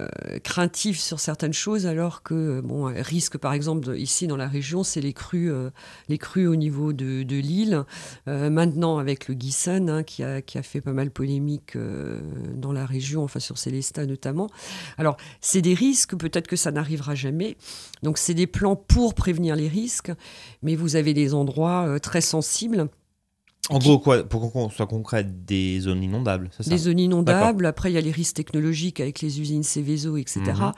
craintif 0.45 0.99
sur 0.99 1.21
certaines 1.21 1.53
choses, 1.53 1.85
alors 1.85 2.23
que, 2.23 2.63
bon, 2.63 2.85
risque 2.85 3.37
par 3.37 3.53
exemple 3.53 3.95
ici 3.99 4.27
dans 4.27 4.39
la 4.39 4.49
région, 4.49 4.83
c'est 4.83 5.03
les 5.03 5.13
crues, 5.13 5.53
les 6.09 6.17
crues 6.17 6.47
au 6.47 6.57
niveau 6.57 6.95
de, 6.95 7.23
de 7.23 7.37
l'île. 7.37 7.85
Maintenant 8.27 8.97
avec 8.97 9.29
le 9.29 9.35
Guissen, 9.35 9.91
hein, 9.91 10.03
qui, 10.05 10.23
a, 10.23 10.41
qui, 10.41 10.57
a, 10.57 10.63
fait 10.63 10.81
pas 10.81 10.95
mal 10.95 11.11
polémique 11.11 11.77
dans 12.55 12.73
la 12.73 12.87
région, 12.87 13.25
enfin 13.25 13.41
sur 13.41 13.59
Célestat 13.59 14.07
notamment. 14.07 14.49
Alors, 14.97 15.19
c'est 15.43 15.61
des 15.61 15.75
risques, 15.75 16.17
peut-être 16.17 16.47
que 16.47 16.57
ça 16.57 16.71
n'arrivera 16.71 17.15
jamais. 17.15 17.59
Donc, 18.03 18.17
c'est 18.17 18.33
des 18.33 18.47
plans 18.47 18.77
pour 18.77 19.15
prévenir 19.15 19.55
les 19.55 19.69
risques, 19.69 20.13
mais 20.63 20.77
vous 20.77 20.97
avez 20.97 21.13
des 21.13 21.35
endroits 21.35 22.01
très 22.01 22.23
sensibles 22.23 22.54
cible 22.55 22.89
en 23.71 23.79
gros, 23.79 23.99
quoi, 23.99 24.23
pour 24.25 24.53
qu'on 24.53 24.69
soit 24.69 24.87
concret, 24.87 25.25
des 25.25 25.81
zones 25.81 26.03
inondables, 26.03 26.51
c'est 26.57 26.65
ça 26.65 26.71
Des 26.71 26.77
zones 26.77 26.99
inondables. 26.99 27.65
Après, 27.65 27.91
il 27.91 27.95
y 27.95 27.99
a 27.99 28.01
les 28.03 28.11
risques 28.11 28.37
technologiques 28.37 29.01
avec 29.01 29.21
les 29.21 29.41
usines 29.41 29.63
Céveso, 29.63 30.17
etc. 30.19 30.41
Mhm. 30.47 30.73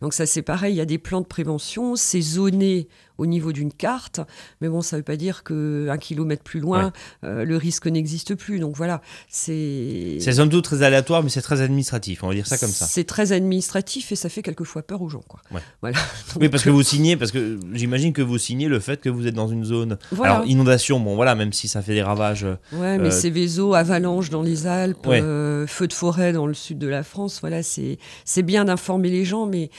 Donc 0.00 0.12
ça, 0.12 0.26
c'est 0.26 0.42
pareil. 0.42 0.74
Il 0.74 0.78
y 0.78 0.80
a 0.80 0.84
des 0.84 0.98
plans 0.98 1.20
de 1.20 1.26
prévention. 1.26 1.94
C'est 1.94 2.20
zoné 2.20 2.88
au 3.18 3.26
niveau 3.26 3.52
d'une 3.52 3.72
carte. 3.72 4.20
Mais 4.60 4.68
bon, 4.68 4.82
ça 4.82 4.96
ne 4.96 5.00
veut 5.00 5.04
pas 5.04 5.16
dire 5.16 5.44
qu'un 5.44 5.98
kilomètre 5.98 6.42
plus 6.42 6.58
loin, 6.58 6.92
euh, 7.24 7.44
le 7.44 7.56
risque 7.56 7.86
n'existe 7.86 8.34
plus. 8.34 8.58
Donc 8.58 8.76
voilà, 8.76 9.00
c'est. 9.28 10.16
C'est 10.20 10.32
somme 10.32 10.48
toute 10.48 10.64
très 10.64 10.82
aléatoire, 10.82 11.22
mais 11.22 11.28
c'est 11.28 11.42
très 11.42 11.60
administratif. 11.60 12.24
On 12.24 12.28
va 12.28 12.34
dire 12.34 12.46
ça 12.46 12.58
comme 12.58 12.70
ça. 12.70 12.86
C'est 12.86 13.04
très 13.04 13.32
administratif 13.32 14.10
et 14.10 14.16
ça 14.16 14.28
fait 14.28 14.42
quelquefois 14.42 14.82
peur 14.82 15.02
aux 15.02 15.08
gens. 15.08 15.24
Quoi. 15.28 15.40
Voilà. 15.80 15.96
oui, 16.40 16.48
parce 16.48 16.64
que 16.64 16.70
vous 16.70 16.82
signez, 16.82 17.16
parce 17.16 17.30
que 17.30 17.60
j'imine 17.72 18.12
que 18.12 18.22
vous 18.22 18.38
signez 18.38 18.66
le 18.66 18.80
fait 18.80 19.00
que 19.00 19.08
vous 19.08 19.26
êtes 19.26 19.34
dans 19.34 19.48
une 19.48 19.64
zone. 19.64 19.98
Alors, 20.22 20.44
inondation, 20.46 20.98
bon 20.98 21.14
voilà, 21.14 21.34
même 21.34 21.52
si 21.52 21.68
ça 21.68 21.82
fait 21.82 21.94
des 21.94 22.02
ravages. 22.02 22.31
Ouais, 22.72 22.98
mais 22.98 23.08
euh, 23.08 23.10
c'est 23.10 23.30
Vézo, 23.30 23.74
avalanche 23.74 24.30
dans 24.30 24.42
les 24.42 24.66
Alpes, 24.66 25.06
euh, 25.06 25.66
feu 25.66 25.86
de 25.86 25.92
forêt 25.92 26.32
dans 26.32 26.46
le 26.46 26.54
sud 26.54 26.78
de 26.78 26.88
la 26.88 27.02
France. 27.02 27.38
Voilà, 27.40 27.62
c'est 27.62 27.98
bien 28.42 28.64
d'informer 28.64 29.10
les 29.10 29.24
gens, 29.24 29.46
mais 29.46 29.70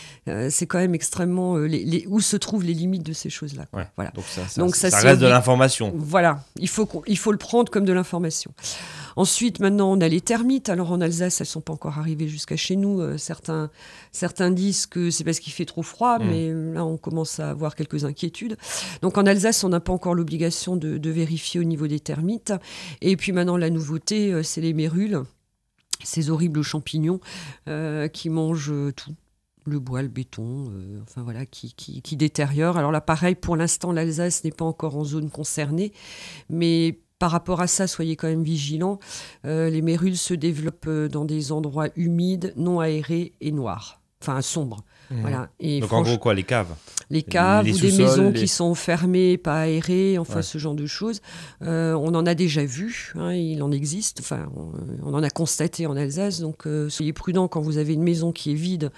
c'est 0.50 0.68
quand 0.68 0.80
même 0.80 0.96
extrêmement. 0.96 1.58
Les, 1.58 2.06
où 2.08 2.20
se 2.20 2.38
trouvent 2.38 2.64
les 2.64 2.74
limites 2.74 3.04
de 3.04 3.14
ces 3.14 3.30
choses-là. 3.30 3.66
Voilà. 3.96 4.12
Donc 4.58 4.76
ça, 4.76 4.90
reste 5.00 5.22
de 5.22 5.28
l'information. 5.28 5.94
Voilà, 5.96 6.44
il 6.58 6.70
faut, 6.70 6.90
il 7.08 7.18
faut 7.18 7.32
le 7.32 7.38
prendre 7.38 7.72
comme 7.72 7.86
de 7.86 7.94
l'information. 7.94 8.52
Ensuite, 9.16 9.60
maintenant, 9.60 9.92
on 9.92 10.02
a 10.02 10.08
les 10.08 10.22
termites. 10.22 10.70
Alors 10.70 10.92
en 10.92 11.02
Alsace, 11.02 11.42
elles 11.42 11.48
sont 11.48 11.62
pas 11.62 11.74
encore 11.74 11.98
arrivées 12.00 12.28
jusqu'à 12.28 12.56
chez 12.56 12.76
nous. 12.76 13.02
Euh, 13.02 13.18
certains, 13.18 13.70
certains 14.12 14.52
disent 14.52 14.86
que 14.88 15.12
c'est 15.12 15.24
parce 15.24 15.40
qu'il 15.40 15.54
fait 15.54 15.66
trop 15.66 15.84
froid, 15.84 16.20
mm. 16.20 16.26
mais 16.26 16.74
là, 16.74 16.86
on 16.86 16.98
commence 16.98 17.40
à 17.40 17.50
avoir 17.50 17.76
quelques 17.76 18.06
inquiétudes. 18.06 18.58
Donc 19.02 19.18
en 19.18 19.26
Alsace, 19.26 19.64
on 19.64 19.70
n'a 19.70 19.80
pas 19.80 19.94
encore 19.94 20.16
l'obligation 20.16 20.76
de, 20.76 20.98
de, 20.98 21.10
vérifier 21.10 21.60
au 21.60 21.64
niveau 21.64 21.88
des 21.88 22.00
termites. 22.00 22.43
Et 23.02 23.16
puis 23.16 23.32
maintenant, 23.32 23.58
la 23.58 23.70
nouveauté, 23.70 24.44
c'est 24.44 24.62
les 24.62 24.74
mérules 24.74 25.24
ces 26.06 26.30
horribles 26.30 26.64
champignons 26.64 27.22
qui 28.12 28.30
mangent 28.30 28.74
tout 28.96 29.16
le 29.66 29.80
bois, 29.80 30.02
le 30.02 30.08
béton, 30.08 30.66
euh, 30.70 31.00
enfin 31.04 31.22
voilà, 31.22 31.46
qui, 31.46 31.74
qui. 31.74 32.02
Alors 32.60 32.92
là, 32.92 33.02
pareil, 33.02 33.36
pour 33.36 33.56
l'instant, 33.56 33.92
l'Alsace 33.92 34.44
n'est 34.44 34.52
pas 34.52 34.66
encore 34.66 34.98
en 34.98 35.04
zone 35.04 35.30
concernée, 35.30 35.94
mais 36.50 37.00
par 37.20 37.32
rapport 37.32 37.62
à 37.62 37.68
ça, 37.68 37.88
soyez 37.88 38.16
quand 38.16 38.28
même 38.28 38.44
vigilants. 38.44 39.00
Euh, 39.46 39.70
les 39.70 39.82
mérules 39.82 40.18
se 40.18 40.34
développent 40.34 40.88
euh, 40.88 41.08
dans 41.08 41.26
des 41.26 41.52
endroits 41.52 41.90
humides, 41.96 42.54
non 42.58 42.80
aérés 42.80 43.34
et 43.42 43.52
noirs, 43.52 44.02
enfin 44.22 44.42
sombres. 44.42 44.84
Mmh. 45.12 45.22
Voilà. 45.22 45.50
Et 45.60 45.80
Donc 45.80 45.94
en 45.94 46.02
gros 46.02 46.18
quoi, 46.18 46.34
les 46.34 46.44
caves 46.44 46.74
Les 47.10 47.24
caves 47.24 47.68
ou 47.68 47.78
des 47.78 47.92
maisons 47.92 48.32
qui 48.32 48.48
sont 48.48 48.76
fermées, 48.76 49.38
pas 49.38 49.62
aérées, 49.62 50.18
enfin 50.18 50.42
ce 50.42 50.58
genre 50.58 50.76
de 50.76 50.86
choses. 50.86 51.22
on 51.62 52.16
en 52.16 52.26
a 52.26 52.36
déjà 52.36 52.66
vu, 52.66 53.14
hein, 53.16 53.34
il 53.34 53.62
en 53.64 53.72
existe, 53.72 54.20
enfin 54.20 54.50
on, 55.04 55.14
en 55.14 55.24
a 55.24 55.30
constaté 55.30 55.86
en 55.88 55.96
Alsace, 55.96 56.40
donc 56.40 56.68
soyez 56.90 57.14
prudents 57.14 57.48
quand 57.48 57.62
vous 57.62 57.78
avez 57.78 57.94
une 57.94 58.04
maison 58.04 58.32
qui 58.32 58.52
est 58.52 58.56
vide. 58.56 58.92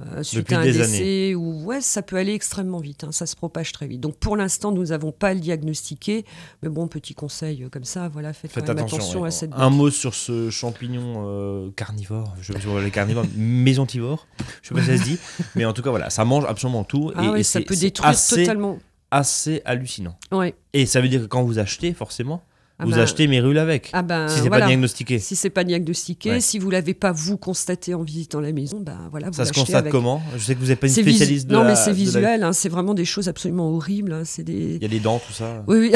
Euh, 0.00 0.22
suite 0.22 0.52
à 0.52 0.60
un 0.60 0.64
décès, 0.64 1.34
ou 1.34 1.64
ouais, 1.64 1.80
ça 1.80 2.02
peut 2.02 2.14
aller 2.14 2.32
extrêmement 2.32 2.78
vite, 2.78 3.02
hein, 3.02 3.10
ça 3.10 3.26
se 3.26 3.34
propage 3.34 3.72
très 3.72 3.88
vite. 3.88 4.00
Donc 4.00 4.16
pour 4.16 4.36
l'instant, 4.36 4.70
nous 4.70 4.86
n'avons 4.86 5.10
pas 5.10 5.34
le 5.34 5.40
diagnostiqué, 5.40 6.24
mais 6.62 6.68
bon, 6.68 6.86
petit 6.86 7.14
conseil 7.14 7.64
euh, 7.64 7.68
comme 7.68 7.82
ça, 7.82 8.08
voilà, 8.08 8.32
faites, 8.32 8.56
attention, 8.56 9.24
à 9.24 9.32
cette. 9.32 9.50
Un 9.54 9.70
mot 9.70 9.90
sur 9.90 10.14
ce 10.14 10.50
champignon 10.50 11.24
euh, 11.26 11.70
carnivore, 11.74 12.36
je 12.40 12.52
sais 12.52 12.58
pas 12.60 12.80
les 12.80 12.92
carnivores, 12.92 13.26
mésontivore, 13.36 14.28
je 14.62 14.68
sais 14.68 14.74
pas 14.74 14.82
si 14.82 14.86
ça 14.86 14.98
se 14.98 15.02
dit, 15.02 15.18
mais 15.56 15.64
en 15.64 15.72
tout 15.72 15.82
cas 15.82 15.90
voilà, 15.90 16.10
ça 16.10 16.24
mange 16.24 16.44
absolument 16.44 16.84
tout 16.84 17.10
ah 17.16 17.36
et, 17.36 17.42
ça 17.42 17.60
peut 17.60 17.74
détruire 17.74 18.14
totalement. 18.28 18.78
Assez 19.10 19.62
hallucinant. 19.64 20.18
Ouais. 20.30 20.54
Et 20.74 20.84
ça 20.84 21.00
veut 21.00 21.08
dire 21.08 21.22
que 21.22 21.26
quand 21.26 21.42
vous 21.42 21.58
achetez, 21.58 21.94
forcément, 21.94 22.42
ah 22.80 22.84
vous 22.84 22.92
ben, 22.92 23.00
achetez 23.00 23.26
Mérule 23.26 23.58
avec. 23.58 23.90
Ah 23.92 24.02
ben, 24.02 24.28
si 24.28 24.40
c'est 24.40 24.50
pas 24.50 24.64
diagnostiqué. 24.64 25.18
Si 25.18 25.34
c'est 25.34 25.50
pas 25.50 25.64
diagnostiqué, 25.64 26.40
si 26.40 26.60
vous 26.60 26.70
l'avez 26.70 26.94
pas 26.94 27.10
vous 27.10 27.36
constaté 27.36 27.92
en 27.92 28.02
visitant 28.02 28.38
la 28.38 28.52
maison, 28.52 28.78
ben 28.80 28.96
voilà. 29.10 29.30
Vous 29.30 29.34
ça 29.34 29.46
se 29.46 29.52
constate 29.52 29.88
comment? 29.88 30.22
Je 30.36 30.44
sais 30.44 30.54
que 30.54 30.60
vous 30.60 30.68
n'êtes 30.68 30.78
pas 30.78 30.86
une 30.86 30.92
spécialiste 30.92 31.48
de 31.48 31.54
Non, 31.54 31.64
mais 31.64 31.74
c'est 31.74 31.92
visuel. 31.92 32.44
Hein, 32.44 32.52
c'est 32.52 32.68
vraiment 32.68 32.94
des 32.94 33.04
choses 33.04 33.28
absolument 33.28 33.68
horribles. 33.68 34.12
Hein, 34.12 34.22
c'est 34.24 34.44
des. 34.44 34.76
Il 34.76 34.82
y 34.82 34.84
a 34.84 34.88
des 34.88 35.00
dents, 35.00 35.20
tout 35.26 35.32
ça. 35.32 35.64
Oui, 35.66 35.78
oui. 35.78 35.92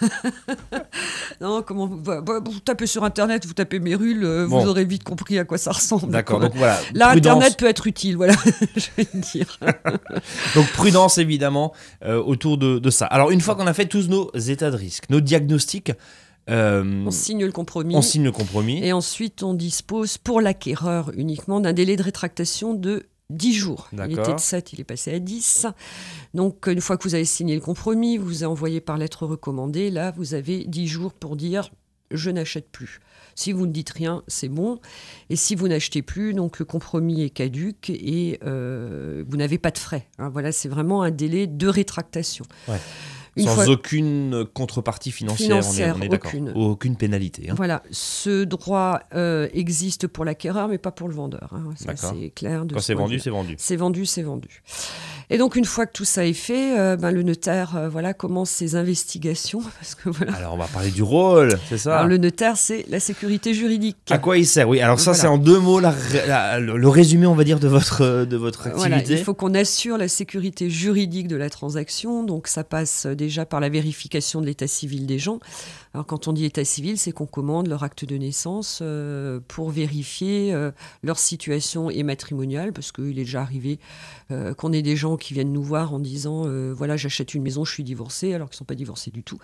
non, 1.42 1.62
comment 1.62 1.86
vous, 1.86 1.96
bah, 1.98 2.22
bah, 2.22 2.40
vous, 2.42 2.58
tapez 2.60 2.86
sur 2.86 3.04
internet, 3.04 3.44
vous 3.44 3.52
tapez 3.52 3.78
Mérule, 3.78 4.24
euh, 4.24 4.46
vous 4.46 4.66
aurez 4.66 4.86
vite 4.86 5.04
compris 5.04 5.38
à 5.38 5.44
quoi 5.44 5.58
ça 5.58 5.72
ressemble. 5.72 6.10
D'accord. 6.10 6.40
Donc 6.40 6.54
voilà. 6.54 6.78
Là, 6.94 7.10
internet 7.10 7.58
peut 7.58 7.68
être 7.68 7.86
utile. 7.86 8.16
Voilà, 8.16 8.34
je 8.76 8.86
vais 8.96 9.06
dire. 9.12 9.58
donc 10.54 10.66
prudence 10.72 11.18
évidemment 11.18 11.74
euh, 12.02 12.16
autour 12.16 12.56
de, 12.56 12.78
de 12.78 12.90
ça. 12.90 13.04
Alors 13.04 13.30
une 13.30 13.42
fois 13.42 13.56
qu'on 13.56 13.66
a 13.66 13.74
fait 13.74 13.86
tous 13.86 14.08
nos 14.08 14.30
états 14.34 14.70
de 14.70 14.76
risque, 14.76 15.10
nos 15.10 15.20
diagnostics. 15.20 15.92
Euh, 16.50 17.04
on 17.06 17.10
signe 17.10 17.44
le 17.44 17.52
compromis. 17.52 17.96
On 17.96 18.02
signe 18.02 18.24
le 18.24 18.32
compromis. 18.32 18.82
Et 18.84 18.92
ensuite, 18.92 19.42
on 19.42 19.54
dispose 19.54 20.18
pour 20.18 20.40
l'acquéreur 20.40 21.10
uniquement 21.16 21.60
d'un 21.60 21.72
délai 21.72 21.96
de 21.96 22.02
rétractation 22.02 22.74
de 22.74 23.06
10 23.30 23.54
jours. 23.54 23.88
Il 23.92 24.12
était 24.12 24.34
de 24.34 24.40
7, 24.40 24.72
il 24.74 24.80
est 24.80 24.84
passé 24.84 25.14
à 25.14 25.18
10. 25.18 25.66
Donc, 26.34 26.66
une 26.66 26.80
fois 26.80 26.96
que 26.96 27.04
vous 27.04 27.14
avez 27.14 27.24
signé 27.24 27.54
le 27.54 27.60
compromis, 27.60 28.18
vous 28.18 28.42
avez 28.42 28.46
envoyé 28.46 28.80
par 28.80 28.98
lettre 28.98 29.26
recommandée. 29.26 29.90
Là, 29.90 30.10
vous 30.10 30.34
avez 30.34 30.64
10 30.64 30.86
jours 30.86 31.12
pour 31.12 31.36
dire 31.36 31.70
je 32.10 32.30
n'achète 32.30 32.70
plus. 32.70 33.00
Si 33.34 33.52
vous 33.52 33.66
ne 33.66 33.72
dites 33.72 33.90
rien, 33.90 34.22
c'est 34.28 34.48
bon. 34.48 34.78
Et 35.30 35.36
si 35.36 35.54
vous 35.54 35.68
n'achetez 35.68 36.02
plus, 36.02 36.34
donc 36.34 36.58
le 36.58 36.64
compromis 36.64 37.22
est 37.22 37.30
caduque 37.30 37.90
et 37.90 38.38
euh, 38.44 39.24
vous 39.26 39.36
n'avez 39.36 39.58
pas 39.58 39.70
de 39.70 39.78
frais. 39.78 40.08
Hein. 40.18 40.28
voilà, 40.28 40.52
c'est 40.52 40.68
vraiment 40.68 41.02
un 41.02 41.10
délai 41.10 41.46
de 41.46 41.66
rétractation. 41.66 42.44
Ouais. 42.68 42.78
Sans 43.36 43.68
aucune 43.68 44.44
contrepartie 44.52 45.10
financière, 45.10 45.64
on 45.96 46.00
est, 46.00 46.08
d'accord. 46.08 46.32
Aucune. 46.54 46.96
pénalité. 46.96 47.50
Hein. 47.50 47.54
Voilà, 47.56 47.82
ce 47.90 48.44
droit 48.44 49.00
euh, 49.14 49.48
existe 49.52 50.06
pour 50.06 50.24
l'acquéreur, 50.24 50.68
mais 50.68 50.78
pas 50.78 50.92
pour 50.92 51.08
le 51.08 51.14
vendeur. 51.14 51.50
Hein. 51.52 51.72
C'est 51.96 52.30
clair. 52.30 52.64
Quand 52.72 52.80
c'est 52.80 52.94
vendu, 52.94 53.18
c'est 53.18 53.30
vendu. 53.30 53.54
C'est 53.58 53.76
vendu, 53.76 54.06
c'est 54.06 54.22
vendu. 54.22 54.62
Et 55.30 55.38
donc, 55.38 55.56
une 55.56 55.64
fois 55.64 55.86
que 55.86 55.92
tout 55.92 56.04
ça 56.04 56.26
est 56.26 56.32
fait, 56.32 56.78
euh, 56.78 56.96
ben, 56.96 57.10
le 57.10 57.22
notaire 57.22 57.76
euh, 57.76 57.88
voilà, 57.88 58.12
commence 58.14 58.50
ses 58.50 58.76
investigations. 58.76 59.60
Parce 59.80 59.94
que, 59.94 60.08
voilà. 60.10 60.34
Alors, 60.34 60.54
on 60.54 60.56
va 60.56 60.66
parler 60.66 60.90
du 60.90 61.02
rôle, 61.02 61.58
c'est 61.68 61.78
ça 61.78 61.98
alors, 61.98 62.08
Le 62.08 62.18
notaire, 62.18 62.56
c'est 62.56 62.84
la 62.88 63.00
sécurité 63.00 63.54
juridique. 63.54 63.96
À 64.10 64.18
quoi 64.18 64.36
il 64.38 64.46
sert 64.46 64.68
Oui, 64.68 64.80
alors 64.80 65.00
ça, 65.00 65.14
c'est 65.14 65.26
en 65.26 65.38
deux 65.38 65.58
mots 65.58 65.80
le 65.80 66.88
résumé, 66.88 67.26
on 67.26 67.34
va 67.34 67.44
dire, 67.44 67.60
de 67.60 67.68
votre, 67.68 68.24
de 68.24 68.36
votre 68.36 68.66
activité. 68.66 69.12
il 69.12 69.24
faut 69.24 69.34
qu'on 69.34 69.54
assure 69.54 69.98
la 69.98 70.08
sécurité 70.08 70.68
juridique 70.70 71.28
de 71.28 71.36
la 71.36 71.50
transaction. 71.50 72.22
Donc, 72.22 72.48
ça 72.48 72.64
passe 72.64 73.06
déjà 73.06 73.46
par 73.46 73.60
la 73.60 73.68
vérification 73.68 74.40
de 74.40 74.46
l'état 74.46 74.66
civil 74.66 75.06
des 75.06 75.18
gens. 75.18 75.38
Alors 75.94 76.06
quand 76.06 76.26
on 76.26 76.32
dit 76.32 76.44
état 76.44 76.64
civil, 76.64 76.98
c'est 76.98 77.12
qu'on 77.12 77.26
commande 77.26 77.68
leur 77.68 77.84
acte 77.84 78.04
de 78.04 78.16
naissance 78.16 78.80
euh, 78.82 79.38
pour 79.46 79.70
vérifier 79.70 80.52
euh, 80.52 80.72
leur 81.04 81.20
situation 81.20 81.88
et 81.88 82.02
matrimoniale, 82.02 82.72
parce 82.72 82.90
qu'il 82.90 83.10
est 83.20 83.24
déjà 83.24 83.42
arrivé 83.42 83.78
euh, 84.32 84.54
qu'on 84.54 84.72
ait 84.72 84.82
des 84.82 84.96
gens 84.96 85.16
qui 85.16 85.34
viennent 85.34 85.52
nous 85.52 85.62
voir 85.62 85.94
en 85.94 86.00
disant 86.00 86.44
voilà 86.72 86.96
j'achète 86.96 87.34
une 87.34 87.42
maison, 87.42 87.64
je 87.64 87.72
suis 87.72 87.84
divorcé, 87.84 88.34
alors 88.34 88.48
qu'ils 88.50 88.56
ne 88.56 88.58
sont 88.58 88.64
pas 88.64 88.74
divorcés 88.74 89.12
du 89.12 89.22
tout. 89.22 89.38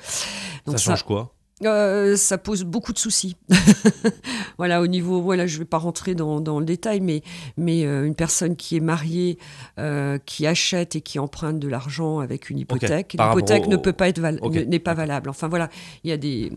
Donc, 0.66 0.78
ça 0.78 0.90
change 0.90 1.04
quoi? 1.04 1.32
Euh, 1.64 2.16
ça 2.16 2.38
pose 2.38 2.64
beaucoup 2.64 2.92
de 2.92 2.98
soucis. 2.98 3.36
voilà, 4.58 4.80
au 4.80 4.86
niveau, 4.86 5.20
voilà, 5.20 5.46
je 5.46 5.54
ne 5.54 5.58
vais 5.60 5.64
pas 5.66 5.78
rentrer 5.78 6.14
dans, 6.14 6.40
dans, 6.40 6.58
le 6.58 6.64
détail, 6.64 7.00
mais, 7.00 7.22
mais 7.56 7.84
euh, 7.84 8.06
une 8.06 8.14
personne 8.14 8.56
qui 8.56 8.76
est 8.76 8.80
mariée, 8.80 9.38
euh, 9.78 10.18
qui 10.24 10.46
achète 10.46 10.96
et 10.96 11.00
qui 11.00 11.18
emprunte 11.18 11.58
de 11.58 11.68
l'argent 11.68 12.20
avec 12.20 12.50
une 12.50 12.58
hypothèque, 12.58 13.14
l'hypothèque 13.14 13.66
ne 13.66 13.76
peut 13.76 13.92
pas 13.92 14.08
être 14.08 14.20
n'est 14.20 14.78
pas 14.78 14.94
valable. 14.94 15.28
Enfin 15.28 15.48
voilà, 15.48 15.68
il 16.04 16.10
y 16.10 16.12
a 16.12 16.16
des, 16.16 16.52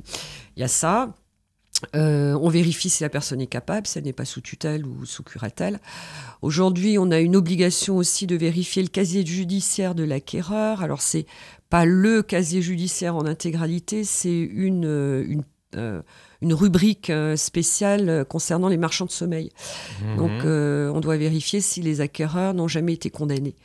il 0.55 0.59
y 0.59 0.63
a 0.63 0.67
ça. 0.67 1.13
On 1.93 2.49
vérifie 2.49 2.89
si 2.89 3.03
la 3.03 3.09
personne 3.09 3.41
est 3.41 3.47
capable, 3.47 3.87
si 3.87 3.97
elle 3.97 4.03
n'est 4.05 4.13
pas 4.13 4.25
sous 4.25 4.41
tutelle 4.41 4.85
ou 4.85 5.05
sous 5.05 5.23
curatelle. 5.23 5.79
Aujourd'hui, 6.41 6.97
on 6.97 7.11
a 7.11 7.19
une 7.19 7.35
obligation 7.35 7.97
aussi 7.97 8.27
de 8.27 8.35
vérifier 8.35 8.81
le 8.81 8.89
casier 8.89 9.25
judiciaire 9.25 9.95
de 9.95 10.03
l'acquéreur. 10.03 10.81
Alors, 10.81 11.01
c'est 11.01 11.25
pas 11.69 11.85
le 11.85 12.21
casier 12.21 12.61
judiciaire 12.61 13.15
en 13.15 13.25
intégralité, 13.25 14.03
c'est 14.03 14.39
une, 14.39 14.85
euh, 14.85 15.25
euh, 15.75 16.01
une, 16.43 16.53
rubrique 16.53 17.09
euh, 17.09 17.35
spéciale 17.35 18.25
concernant 18.29 18.67
les 18.67 18.77
marchands 18.77 19.05
de 19.05 19.11
sommeil. 19.11 19.51
Mhm. 20.01 20.17
Donc 20.17 20.31
on 20.95 20.99
doit 20.99 21.17
vérifier 21.17 21.61
si 21.61 21.81
les 21.81 22.01
acquéreurs 22.01 22.53
n'ont 22.53 22.67
jamais 22.67 22.93
été 22.93 23.09
condamnés 23.09 23.55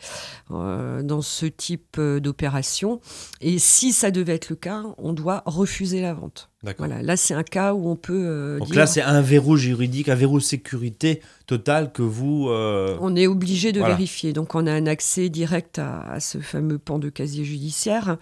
dans 0.50 1.20
ce 1.20 1.46
type 1.46 2.00
d'opération. 2.00 3.00
Et 3.40 3.58
si 3.58 3.92
ça 3.92 4.10
devait 4.10 4.34
être 4.34 4.50
le 4.50 4.56
cas, 4.56 4.82
on 4.96 5.12
doit 5.12 5.42
refuser 5.46 6.00
la 6.00 6.14
vente. 6.14 6.48
Voilà, 6.76 7.02
là 7.02 7.16
c'est 7.16 7.34
un 7.34 7.44
cas 7.44 7.72
où 7.72 7.88
on 7.88 7.94
peut. 7.94 8.20
Euh, 8.26 8.58
Donc 8.58 8.74
là 8.74 8.88
c'est 8.88 9.00
un 9.00 9.20
verrou 9.20 9.56
juridique, 9.56 10.08
un 10.08 10.16
verrou 10.16 10.40
sécurité 10.40 11.22
total 11.46 11.92
que 11.92 12.02
vous. 12.02 12.48
Euh, 12.48 12.96
on 13.00 13.14
est 13.14 13.28
obligé 13.28 13.70
de 13.70 13.80
vérifier. 13.80 14.32
Donc 14.32 14.56
on 14.56 14.66
a 14.66 14.72
un 14.72 14.86
accès 14.86 15.28
direct 15.28 15.78
à, 15.78 16.18
ce 16.18 16.38
fameux 16.38 16.78
pan 16.78 16.98
de 16.98 17.10
casier 17.10 17.44
judiciaire. 17.44 18.16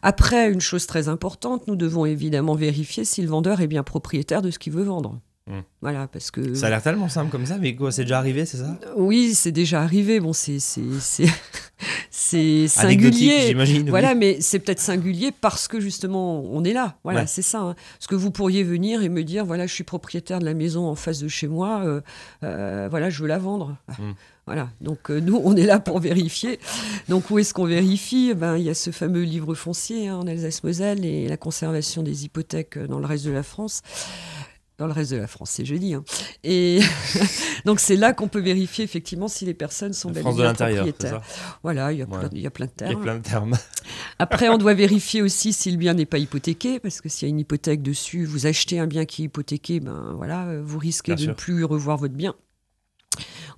Après, 0.00 0.50
une 0.50 0.60
chose 0.60 0.86
très 0.86 1.08
importante, 1.08 1.66
nous 1.66 1.76
devons 1.76 2.06
évidemment 2.06 2.54
vérifier 2.54 3.04
si 3.04 3.20
le 3.20 3.28
vendeur 3.28 3.60
est 3.60 3.66
bien 3.66 3.82
propriétaire 3.86 4.42
de 4.42 4.50
ce 4.50 4.58
qu'il 4.58 4.74
veut 4.74 4.84
vendre. 4.84 5.20
Hmm. 5.48 5.60
Voilà, 5.80 6.08
parce 6.08 6.30
que. 6.30 6.54
Ça 6.54 6.66
a 6.66 6.70
l'air 6.70 6.82
tellement 6.82 7.08
simple 7.08 7.30
comme 7.30 7.46
ça, 7.46 7.56
mais 7.56 7.74
quoi, 7.74 7.92
c'est 7.92 8.02
déjà 8.02 8.18
arrivé, 8.18 8.44
c'est 8.44 8.58
ça? 8.58 8.76
Oui, 8.96 9.32
c'est 9.34 9.52
déjà 9.52 9.80
arrivé. 9.80 10.20
Bon, 10.20 10.32
c'est 10.32 10.58
c'est 12.18 12.66
singulier. 12.66 13.54
Voilà, 13.88 14.14
mais 14.14 14.40
c'est 14.40 14.58
peut-être 14.58 14.80
singulier 14.80 15.32
parce 15.38 15.68
que 15.68 15.80
justement, 15.80 16.40
on 16.50 16.64
est 16.64 16.72
là. 16.72 16.96
Voilà, 17.04 17.26
c'est 17.26 17.42
ça. 17.42 17.60
Hein. 17.60 17.76
Parce 17.98 18.06
que 18.06 18.14
vous 18.14 18.30
pourriez 18.30 18.62
venir 18.62 19.02
et 19.02 19.10
me 19.10 19.22
dire, 19.22 19.44
voilà, 19.44 19.66
je 19.66 19.74
suis 19.74 19.84
propriétaire 19.84 20.38
de 20.38 20.46
la 20.46 20.54
maison 20.54 20.86
en 20.86 20.94
face 20.94 21.18
de 21.18 21.28
chez 21.28 21.46
moi. 21.46 21.82
Euh, 21.84 22.00
euh, 22.42 22.88
voilà, 22.90 23.10
je 23.10 23.20
veux 23.20 23.28
la 23.28 23.36
vendre. 23.36 23.76
Hmm. 23.98 24.12
Voilà, 24.46 24.70
donc 24.80 25.10
euh, 25.10 25.20
nous, 25.20 25.38
on 25.44 25.56
est 25.56 25.66
là 25.66 25.78
pour 25.78 25.98
vérifier. 25.98 26.58
Donc 27.10 27.30
où 27.30 27.38
est-ce 27.38 27.52
qu'on 27.52 27.66
vérifie? 27.66 28.32
Ben, 28.32 28.56
Il 28.56 28.64
y 28.64 28.70
a 28.70 28.74
ce 28.74 28.92
fameux 28.92 29.22
livre 29.22 29.54
foncier 29.54 30.08
hein, 30.08 30.16
en 30.16 30.26
Alsace-Moselle 30.26 31.04
et 31.04 31.28
la 31.28 31.36
conservation 31.36 32.02
des 32.02 32.24
hypothèques 32.24 32.78
dans 32.78 32.98
le 32.98 33.06
reste 33.06 33.26
de 33.26 33.32
la 33.32 33.42
France 33.42 33.82
dans 34.78 34.86
le 34.86 34.92
reste 34.92 35.12
de 35.12 35.16
la 35.16 35.26
France, 35.26 35.50
c'est 35.50 35.64
jeudi. 35.64 35.94
Hein. 35.94 36.04
Et 36.44 36.80
donc 37.64 37.80
c'est 37.80 37.96
là 37.96 38.12
qu'on 38.12 38.28
peut 38.28 38.40
vérifier 38.40 38.84
effectivement 38.84 39.28
si 39.28 39.46
les 39.46 39.54
personnes 39.54 39.92
sont 39.92 40.10
bel 40.10 40.26
et 40.26 40.32
bien 40.32 40.54
propriétaires. 40.54 41.22
Voilà, 41.62 41.92
il 41.92 41.98
y, 41.98 42.02
a 42.02 42.06
plein, 42.06 42.28
il 42.32 42.40
y 42.40 42.46
a 42.46 42.50
plein 42.50 42.66
de 42.66 42.70
termes. 42.70 42.90
Il 42.90 42.94
y 42.94 43.00
a 43.00 43.02
plein 43.02 43.16
de 43.16 43.22
termes. 43.22 43.54
Après, 44.18 44.48
on 44.48 44.58
doit 44.58 44.74
vérifier 44.74 45.22
aussi 45.22 45.52
si 45.52 45.70
le 45.70 45.78
bien 45.78 45.94
n'est 45.94 46.06
pas 46.06 46.18
hypothéqué, 46.18 46.78
parce 46.78 47.00
que 47.00 47.08
s'il 47.08 47.28
y 47.28 47.30
a 47.30 47.32
une 47.32 47.40
hypothèque 47.40 47.82
dessus, 47.82 48.24
vous 48.24 48.46
achetez 48.46 48.78
un 48.78 48.86
bien 48.86 49.06
qui 49.06 49.22
est 49.22 49.24
hypothéqué, 49.26 49.80
ben 49.80 50.12
voilà, 50.16 50.60
vous 50.62 50.78
risquez 50.78 51.14
de 51.14 51.26
ne 51.26 51.32
plus 51.32 51.64
revoir 51.64 51.96
votre 51.96 52.14
bien. 52.14 52.34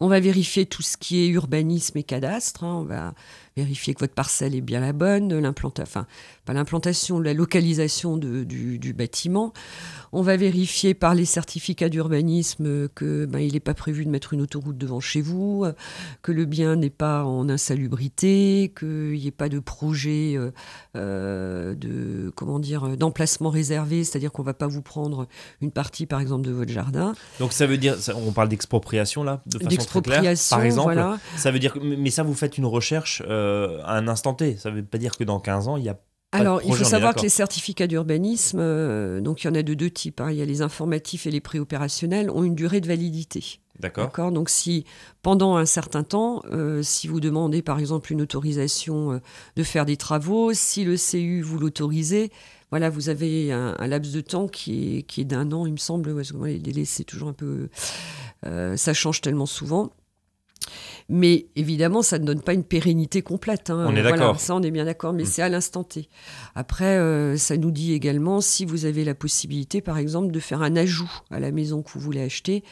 On 0.00 0.08
va 0.08 0.20
vérifier 0.20 0.66
tout 0.66 0.82
ce 0.82 0.96
qui 0.96 1.20
est 1.20 1.28
urbanisme 1.28 1.98
et 1.98 2.04
cadastre. 2.04 2.64
Hein. 2.64 2.74
On 2.80 2.84
va 2.84 3.14
vérifier 3.58 3.94
que 3.94 4.00
votre 4.00 4.14
parcelle 4.14 4.54
est 4.54 4.60
bien 4.60 4.80
la 4.80 4.92
bonne, 4.92 5.38
l'implantation, 5.38 5.82
enfin, 5.82 6.06
pas 6.44 6.52
l'implantation, 6.52 7.20
la 7.20 7.34
localisation 7.34 8.16
de, 8.16 8.44
du, 8.44 8.78
du, 8.78 8.92
bâtiment. 8.92 9.52
On 10.12 10.22
va 10.22 10.36
vérifier 10.36 10.94
par 10.94 11.14
les 11.14 11.24
certificats 11.24 11.88
d'urbanisme 11.88 12.88
que 12.88 13.26
ben, 13.26 13.40
il 13.40 13.52
n'est 13.52 13.60
pas 13.60 13.74
prévu 13.74 14.04
de 14.04 14.10
mettre 14.10 14.32
une 14.32 14.40
autoroute 14.40 14.78
devant 14.78 15.00
chez 15.00 15.20
vous, 15.20 15.66
que 16.22 16.32
le 16.32 16.44
bien 16.44 16.76
n'est 16.76 16.88
pas 16.88 17.24
en 17.24 17.48
insalubrité, 17.48 18.72
qu'il 18.78 19.12
n'y 19.12 19.26
ait 19.26 19.30
pas 19.30 19.48
de 19.48 19.58
projet 19.58 20.34
euh, 20.36 20.50
euh, 20.96 21.74
de 21.74 22.32
comment 22.34 22.58
dire 22.58 22.96
d'emplacement 22.96 23.50
réservé, 23.50 24.04
c'est-à-dire 24.04 24.32
qu'on 24.32 24.42
va 24.42 24.54
pas 24.54 24.66
vous 24.66 24.82
prendre 24.82 25.26
une 25.60 25.70
partie 25.70 26.06
par 26.06 26.20
exemple 26.20 26.46
de 26.46 26.52
votre 26.52 26.72
jardin. 26.72 27.14
Donc 27.40 27.52
ça 27.52 27.66
veut 27.66 27.76
dire, 27.76 27.96
on 28.14 28.32
parle 28.32 28.48
d'expropriation 28.48 29.22
là, 29.24 29.42
de 29.46 29.58
façon 29.58 29.84
très 29.84 30.02
claire, 30.02 30.34
par 30.50 30.62
exemple. 30.62 30.94
Voilà. 30.94 31.18
Ça 31.36 31.50
veut 31.50 31.58
dire, 31.58 31.76
mais 31.82 32.10
ça 32.10 32.22
vous 32.22 32.34
faites 32.34 32.56
une 32.56 32.66
recherche 32.66 33.22
euh, 33.28 33.47
à 33.84 33.96
un 33.96 34.08
instant 34.08 34.34
T. 34.34 34.56
Ça 34.56 34.70
ne 34.70 34.76
veut 34.76 34.84
pas 34.84 34.98
dire 34.98 35.16
que 35.16 35.24
dans 35.24 35.40
15 35.40 35.68
ans 35.68 35.76
il 35.76 35.84
y 35.84 35.88
a 35.88 35.98
alors, 36.30 36.60
il 36.62 36.74
faut 36.74 36.84
savoir 36.84 37.14
que 37.14 37.22
les 37.22 37.30
certificats 37.30 37.86
d'urbanisme, 37.86 38.58
euh, 38.60 39.20
donc 39.20 39.42
il 39.42 39.46
y 39.46 39.50
en 39.50 39.54
a 39.54 39.62
de 39.62 39.72
deux 39.72 39.88
types. 39.88 40.20
Hein. 40.20 40.30
Il 40.30 40.36
y 40.36 40.42
a 40.42 40.44
les 40.44 40.60
informatifs 40.60 41.26
et 41.26 41.30
les 41.30 41.40
préopérationnels, 41.40 42.30
ont 42.30 42.44
une 42.44 42.54
durée 42.54 42.82
de 42.82 42.86
validité. 42.86 43.60
D'accord. 43.80 44.32
Donc, 44.32 44.50
si 44.50 44.84
pendant 45.22 45.56
un 45.56 45.64
certain 45.64 46.02
temps, 46.02 46.42
euh, 46.50 46.82
si 46.82 47.06
vous 47.06 47.20
demandez 47.20 47.62
par 47.62 47.78
exemple 47.78 48.12
une 48.12 48.20
autorisation 48.20 49.12
euh, 49.12 49.18
de 49.56 49.62
faire 49.62 49.86
des 49.86 49.96
travaux, 49.96 50.52
si 50.52 50.84
le 50.84 50.96
CU 50.96 51.40
vous 51.40 51.58
l'autorisez, 51.58 52.30
voilà, 52.70 52.90
vous 52.90 53.08
avez 53.08 53.50
un, 53.50 53.74
laps 53.86 54.12
de 54.12 54.20
temps 54.20 54.48
qui 54.48 54.98
est, 54.98 55.02
qui 55.04 55.22
est 55.22 55.24
d'un 55.24 55.52
an, 55.52 55.64
il 55.64 55.72
me 55.72 55.78
semble. 55.78 56.14
les 56.44 56.58
délais, 56.58 56.84
c'est 56.84 57.04
toujours 57.04 57.30
un 57.30 57.32
peu. 57.32 57.70
ça 58.42 58.92
change 58.92 59.22
tellement 59.22 59.46
souvent. 59.46 59.92
Mais 61.08 61.46
évidemment, 61.56 62.02
ça 62.02 62.18
ne 62.18 62.24
donne 62.24 62.42
pas 62.42 62.52
une 62.52 62.64
pérennité 62.64 63.22
complète. 63.22 63.70
Hein. 63.70 63.86
On 63.88 63.96
est 63.96 64.02
d'accord. 64.02 64.38
Ça, 64.38 64.54
on 64.54 64.62
est 64.62 64.70
bien 64.70 64.84
d'accord, 64.84 65.12
mais 65.12 65.22
mm. 65.22 65.26
c'est 65.26 65.42
à 65.42 65.48
l'instant 65.48 65.84
T. 65.84 66.08
Après, 66.54 66.98
euh, 66.98 67.36
ça 67.36 67.56
nous 67.56 67.70
dit 67.70 67.94
également 67.94 68.40
si 68.40 68.64
vous 68.64 68.84
avez 68.84 69.04
la 69.04 69.14
possibilité, 69.14 69.80
par 69.80 69.98
exemple, 69.98 70.30
de 70.30 70.40
faire 70.40 70.62
un 70.62 70.76
ajout 70.76 71.10
à 71.30 71.40
la 71.40 71.50
maison 71.50 71.82
que 71.82 71.90
vous 71.92 72.00
voulez 72.00 72.22
acheter. 72.22 72.62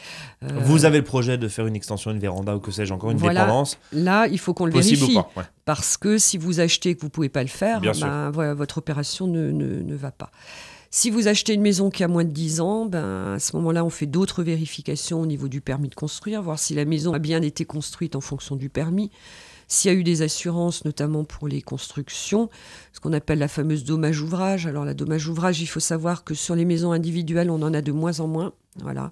Euh, 0.42 0.48
vous 0.60 0.84
avez 0.84 0.98
le 0.98 1.04
projet 1.04 1.38
de 1.38 1.48
faire 1.48 1.66
une 1.66 1.76
extension, 1.76 2.10
une 2.10 2.18
véranda 2.18 2.56
ou 2.56 2.60
que 2.60 2.70
sais-je 2.70 2.92
encore, 2.92 3.10
une 3.10 3.18
dépendance? 3.18 3.78
Là, 3.92 4.26
il 4.28 4.38
faut 4.38 4.52
qu'on 4.52 4.66
le 4.66 4.72
vérifie. 4.72 5.18
Parce 5.64 5.96
que 5.96 6.18
si 6.18 6.38
vous 6.38 6.60
achetez 6.60 6.90
et 6.90 6.94
que 6.94 7.00
vous 7.00 7.08
ne 7.08 7.12
pouvez 7.12 7.28
pas 7.28 7.42
le 7.42 7.48
faire, 7.48 7.80
ben, 7.80 8.54
votre 8.54 8.78
opération 8.78 9.26
ne, 9.26 9.50
ne, 9.50 9.82
ne 9.82 9.94
va 9.94 10.10
pas. 10.10 10.30
Si 10.98 11.10
vous 11.10 11.28
achetez 11.28 11.52
une 11.52 11.60
maison 11.60 11.90
qui 11.90 12.04
a 12.04 12.08
moins 12.08 12.24
de 12.24 12.30
10 12.30 12.60
ans, 12.62 12.86
ben, 12.86 13.34
à 13.34 13.38
ce 13.38 13.54
moment-là, 13.56 13.84
on 13.84 13.90
fait 13.90 14.06
d'autres 14.06 14.42
vérifications 14.42 15.20
au 15.20 15.26
niveau 15.26 15.46
du 15.46 15.60
permis 15.60 15.90
de 15.90 15.94
construire, 15.94 16.40
voir 16.40 16.58
si 16.58 16.74
la 16.74 16.86
maison 16.86 17.12
a 17.12 17.18
bien 17.18 17.42
été 17.42 17.66
construite 17.66 18.16
en 18.16 18.22
fonction 18.22 18.56
du 18.56 18.70
permis. 18.70 19.10
S'il 19.68 19.92
y 19.92 19.94
a 19.94 19.98
eu 19.98 20.02
des 20.02 20.22
assurances, 20.22 20.86
notamment 20.86 21.24
pour 21.24 21.48
les 21.48 21.60
constructions, 21.60 22.48
ce 22.94 23.00
qu'on 23.00 23.12
appelle 23.12 23.40
la 23.40 23.46
fameuse 23.46 23.84
dommage 23.84 24.22
ouvrage. 24.22 24.66
Alors 24.66 24.86
la 24.86 24.94
dommage 24.94 25.28
ouvrage, 25.28 25.60
il 25.60 25.66
faut 25.66 25.80
savoir 25.80 26.24
que 26.24 26.32
sur 26.32 26.54
les 26.54 26.64
maisons 26.64 26.92
individuelles, 26.92 27.50
on 27.50 27.60
en 27.60 27.74
a 27.74 27.82
de 27.82 27.92
moins 27.92 28.20
en 28.20 28.26
moins. 28.26 28.54
Voilà. 28.76 29.10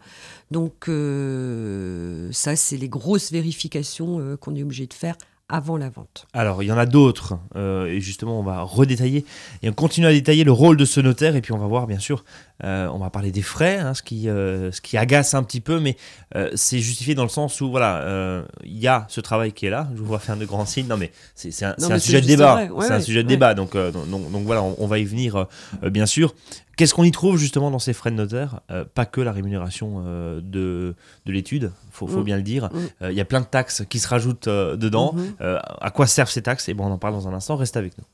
Donc 0.50 0.88
euh, 0.88 2.32
ça, 2.32 2.56
c'est 2.56 2.78
les 2.78 2.88
grosses 2.88 3.30
vérifications 3.30 4.20
euh, 4.20 4.38
qu'on 4.38 4.56
est 4.56 4.62
obligé 4.62 4.86
de 4.86 4.94
faire 4.94 5.16
avant 5.48 5.76
la 5.76 5.90
vente. 5.90 6.26
Alors, 6.32 6.62
il 6.62 6.66
y 6.66 6.72
en 6.72 6.78
a 6.78 6.86
d'autres, 6.86 7.38
euh, 7.54 7.86
et 7.86 8.00
justement, 8.00 8.40
on 8.40 8.42
va 8.42 8.62
redétailler, 8.62 9.24
et 9.62 9.68
on 9.68 9.72
continue 9.72 10.06
à 10.06 10.12
détailler 10.12 10.44
le 10.44 10.52
rôle 10.52 10.76
de 10.76 10.84
ce 10.84 11.00
notaire, 11.00 11.36
et 11.36 11.40
puis 11.40 11.52
on 11.52 11.58
va 11.58 11.66
voir, 11.66 11.86
bien 11.86 11.98
sûr, 11.98 12.24
euh, 12.62 12.86
on 12.88 12.98
va 12.98 13.10
parler 13.10 13.32
des 13.32 13.42
frais, 13.42 13.78
hein, 13.78 13.94
ce, 13.94 14.02
qui, 14.02 14.28
euh, 14.28 14.70
ce 14.70 14.80
qui 14.80 14.96
agace 14.96 15.34
un 15.34 15.42
petit 15.42 15.60
peu, 15.60 15.80
mais 15.80 15.96
c'est 16.54 16.78
justifié 16.78 17.14
dans 17.14 17.22
le 17.22 17.28
sens 17.28 17.60
où, 17.60 17.70
voilà, 17.70 18.44
il 18.64 18.78
y 18.78 18.88
a 18.88 19.06
ce 19.08 19.20
travail 19.20 19.52
qui 19.52 19.66
est 19.66 19.70
là, 19.70 19.88
je 19.94 19.98
vous 19.98 20.06
vois 20.06 20.18
faire 20.18 20.36
de 20.36 20.44
grands 20.44 20.66
signes, 20.66 20.88
non 20.88 20.96
mais 20.96 21.12
c'est 21.34 21.50
un, 21.64 21.98
sujet 21.98 22.20
de 22.20 22.26
débat, 22.26 22.68
c'est 22.80 22.92
un 22.92 23.00
sujet 23.00 23.22
de 23.22 23.28
débat, 23.28 23.54
donc, 23.54 23.76
donc, 23.76 24.08
donc, 24.08 24.44
voilà, 24.44 24.62
on, 24.62 24.86
va 24.86 24.98
y 24.98 25.04
venir, 25.04 25.46
bien 25.82 26.06
sûr. 26.06 26.34
Qu'est-ce 26.76 26.92
qu'on 26.92 27.04
y 27.04 27.12
trouve 27.12 27.38
justement 27.38 27.70
dans 27.70 27.78
ces 27.78 27.92
frais 27.92 28.10
de 28.10 28.16
notaire? 28.16 28.60
Pas 28.94 29.06
que 29.06 29.20
la 29.20 29.30
rémunération 29.30 30.02
de, 30.42 30.96
de 31.24 31.32
l'étude, 31.32 31.70
faut, 31.92 32.08
faut 32.08 32.20
mm. 32.20 32.24
bien 32.24 32.36
le 32.36 32.42
dire. 32.42 32.64
Mm. 32.72 33.10
Il 33.10 33.14
y 33.14 33.20
a 33.20 33.24
plein 33.24 33.40
de 33.40 33.46
taxes 33.46 33.84
qui 33.88 34.00
se 34.00 34.08
rajoutent 34.08 34.48
dedans. 34.48 35.14
Mm-hmm. 35.16 35.34
Euh, 35.40 35.58
à 35.80 35.90
quoi 35.90 36.06
servent 36.06 36.30
ces 36.30 36.42
taxes? 36.42 36.68
Et 36.68 36.72
eh 36.72 36.74
bon, 36.74 36.86
on 36.86 36.92
en 36.92 36.98
parle 36.98 37.14
dans 37.14 37.28
un 37.28 37.34
instant, 37.34 37.56
reste 37.56 37.76
avec 37.76 37.96
nous. 37.98 38.04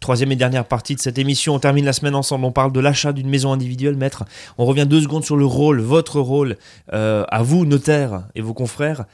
Troisième 0.00 0.30
et 0.30 0.36
dernière 0.36 0.66
partie 0.66 0.94
de 0.94 1.00
cette 1.00 1.18
émission, 1.18 1.54
on 1.54 1.58
termine 1.58 1.84
la 1.84 1.92
semaine 1.92 2.14
ensemble, 2.14 2.44
on 2.44 2.52
parle 2.52 2.72
de 2.72 2.80
l'achat 2.80 3.12
d'une 3.12 3.28
maison 3.28 3.52
individuelle, 3.52 3.96
maître. 3.96 4.24
On 4.58 4.66
revient 4.66 4.86
deux 4.86 5.00
secondes 5.00 5.24
sur 5.24 5.36
le 5.36 5.46
rôle, 5.46 5.80
votre 5.80 6.20
rôle, 6.20 6.56
euh, 6.92 7.24
à 7.28 7.42
vous, 7.42 7.64
notaire 7.64 8.28
et 8.34 8.40
vos 8.40 8.54
confrères. 8.54 9.06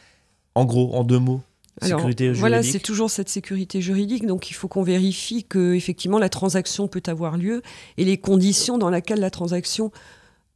En 0.54 0.64
gros, 0.64 0.94
en 0.94 1.04
deux 1.04 1.18
mots, 1.18 1.40
sécurité 1.80 2.24
juridique. 2.24 2.40
Voilà, 2.40 2.62
c'est 2.62 2.80
toujours 2.80 3.10
cette 3.10 3.28
sécurité 3.28 3.80
juridique, 3.80 4.26
donc 4.26 4.50
il 4.50 4.54
faut 4.54 4.68
qu'on 4.68 4.82
vérifie 4.82 5.44
que 5.44 5.74
effectivement 5.74 6.18
la 6.18 6.28
transaction 6.28 6.88
peut 6.88 7.02
avoir 7.06 7.36
lieu 7.36 7.62
et 7.96 8.04
les 8.04 8.18
conditions 8.18 8.76
dans 8.76 8.90
lesquelles 8.90 9.20
la 9.20 9.30
transaction 9.30 9.92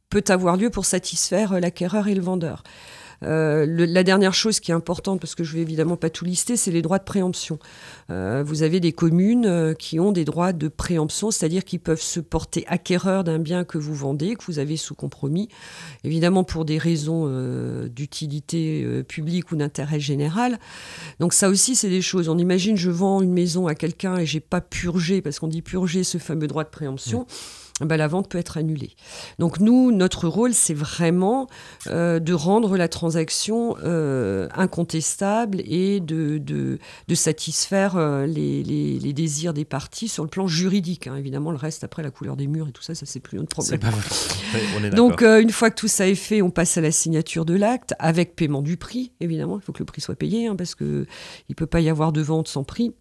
peut 0.09 0.23
avoir 0.27 0.57
lieu 0.57 0.69
pour 0.69 0.85
satisfaire 0.85 1.59
l'acquéreur 1.59 2.07
et 2.07 2.15
le 2.15 2.21
vendeur. 2.21 2.63
Euh, 3.23 3.65
la 3.67 4.03
dernière 4.03 4.33
chose 4.33 4.59
qui 4.59 4.71
est 4.71 4.73
importante, 4.73 5.19
parce 5.19 5.35
que 5.35 5.43
je 5.43 5.53
vais 5.53 5.61
évidemment 5.61 5.97
pas 5.97 6.09
tout 6.09 6.25
lister, 6.25 6.55
c'est 6.55 6.71
les 6.71 6.81
droits 6.81 6.99
de 6.99 7.03
préemption. 7.03 7.59
Euh, 8.09 8.43
vous 8.45 8.63
avez 8.63 8.79
des 8.79 8.91
communes 8.91 9.45
euh, 9.45 9.73
qui 9.73 9.99
ont 9.99 10.11
des 10.11 10.25
droits 10.25 10.53
de 10.53 10.67
préemption, 10.67 11.31
c'est-à-dire 11.31 11.63
qu'ils 11.63 11.79
peuvent 11.79 12.01
se 12.01 12.19
porter 12.19 12.65
acquéreurs 12.67 13.23
d'un 13.23 13.39
bien 13.39 13.63
que 13.63 13.77
vous 13.77 13.95
vendez, 13.95 14.35
que 14.35 14.43
vous 14.45 14.59
avez 14.59 14.77
sous 14.77 14.95
compromis, 14.95 15.49
évidemment 16.03 16.43
pour 16.43 16.65
des 16.65 16.77
raisons 16.77 17.07
d'utilité 17.87 19.03
publique 19.07 19.51
ou 19.51 19.55
d'intérêt 19.55 19.99
général. 19.99 20.59
Donc 21.19 21.33
ça 21.33 21.49
aussi, 21.49 21.75
c'est 21.75 21.89
des 21.89 22.01
choses. 22.01 22.29
On 22.29 22.37
imagine, 22.37 22.77
je 22.77 22.89
vends 22.89 23.21
une 23.21 23.33
maison 23.33 23.67
à 23.67 23.75
quelqu'un 23.75 24.17
et 24.17 24.25
j'ai 24.25 24.39
pas 24.39 24.61
purgé, 24.61 25.21
parce 25.21 25.39
qu'on 25.39 25.47
dit 25.47 25.61
purger 25.61 26.03
ce 26.03 26.17
fameux 26.17 26.47
droit 26.47 26.63
de 26.63 26.69
préemption. 26.69 27.25
Ben, 27.81 27.95
la 27.95 28.07
vente 28.07 28.27
peut 28.27 28.39
être 28.39 28.57
annulée. 28.57 28.95
Donc 29.37 29.59
nous, 29.59 29.91
notre 29.91 30.27
rôle, 30.27 30.53
c'est 30.53 30.73
vraiment 30.73 31.47
euh, 31.87 32.19
de 32.19 32.33
rendre 32.33 32.75
la 32.75 32.87
transaction 32.87 33.75
euh, 33.83 34.47
incontestable 34.55 35.61
et 35.63 35.99
de, 35.99 36.39
de, 36.39 36.79
de 37.07 37.15
euh, 37.95 38.25
les, 38.25 38.63
les, 38.63 38.99
les, 38.99 39.13
désirs 39.13 39.53
des 39.53 39.65
parties 39.65 40.07
sur 40.07 40.23
le 40.23 40.29
plan 40.29 40.47
juridique. 40.47 41.05
Hein. 41.05 41.17
Évidemment, 41.17 41.51
le 41.51 41.57
reste, 41.57 41.83
après 41.83 42.01
la 42.01 42.09
couleur 42.09 42.35
des 42.35 42.47
murs 42.47 42.67
et 42.67 42.71
tout 42.71 42.81
ça, 42.81 42.95
ça 42.95 43.05
c'est 43.05 43.19
plus 43.19 43.37
notre 43.37 43.49
problème. 43.49 43.79
Pas 43.79 44.89
Donc 44.95 45.21
une 45.21 45.51
fois 45.51 45.69
que 45.69 45.75
tout 45.75 45.87
ça 45.87 46.07
est 46.07 46.15
fait, 46.15 46.41
on 46.41 46.49
passe 46.49 46.77
à 46.77 46.81
la 46.81 46.91
signature 46.91 47.45
de 47.45 47.53
l'acte 47.53 47.93
avec 47.99 48.35
paiement 48.35 48.63
du 48.63 48.77
prix, 48.77 49.11
évidemment. 49.19 49.59
Il 49.59 49.63
faut 49.63 49.71
que 49.71 49.79
le 49.79 49.85
prix 49.85 50.01
soit 50.01 50.15
payé 50.15 50.47
hein, 50.47 50.55
parce 50.55 50.73
qu'il 50.73 51.05
ne 51.49 51.53
peut 51.55 51.67
pas 51.67 51.79
y 51.79 51.89
avoir 51.89 52.11
de 52.11 52.21
vente 52.21 52.47
sans 52.47 52.63
prix 52.63 52.95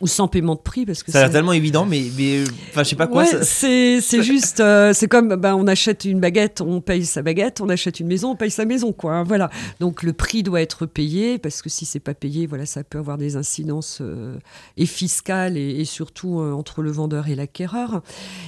ou 0.00 0.06
sans 0.06 0.28
paiement 0.28 0.54
de 0.54 0.60
prix 0.60 0.86
parce 0.86 1.02
que 1.02 1.10
ça 1.10 1.18
a 1.18 1.22
l'air 1.22 1.30
tellement 1.30 1.52
évident 1.52 1.84
mais 1.84 2.04
mais 2.16 2.44
enfin 2.70 2.84
je 2.84 2.90
sais 2.90 2.96
pas 2.96 3.06
quoi 3.06 3.24
c'est 3.24 4.00
c'est 4.00 4.22
juste 4.28 4.60
euh, 4.60 4.92
c'est 4.92 5.08
comme 5.08 5.34
ben 5.36 5.54
on 5.56 5.66
achète 5.66 6.04
une 6.04 6.20
baguette 6.20 6.60
on 6.60 6.80
paye 6.80 7.04
sa 7.04 7.22
baguette 7.22 7.60
on 7.60 7.68
achète 7.68 7.98
une 7.98 8.06
maison 8.06 8.32
on 8.32 8.36
paye 8.36 8.50
sa 8.50 8.64
maison 8.64 8.92
quoi 8.92 9.14
hein, 9.14 9.24
voilà. 9.24 9.50
Donc 9.80 10.02
le 10.02 10.12
prix 10.12 10.42
doit 10.42 10.60
être 10.60 10.86
payé 10.86 11.38
parce 11.38 11.62
que 11.62 11.68
si 11.68 11.84
c'est 11.84 12.00
pas 12.00 12.14
payé 12.14 12.46
voilà 12.46 12.66
ça 12.66 12.84
peut 12.84 12.98
avoir 12.98 13.18
des 13.18 13.36
incidences 13.36 13.98
euh, 14.00 14.36
et 14.76 14.86
fiscales 14.86 15.56
et, 15.56 15.84
surtout 15.84 16.40
euh, 16.40 16.52
entre 16.52 16.82
le 16.82 16.90
vendeur 16.90 17.28
et 17.28 17.34
l'acquéreur. 17.34 18.02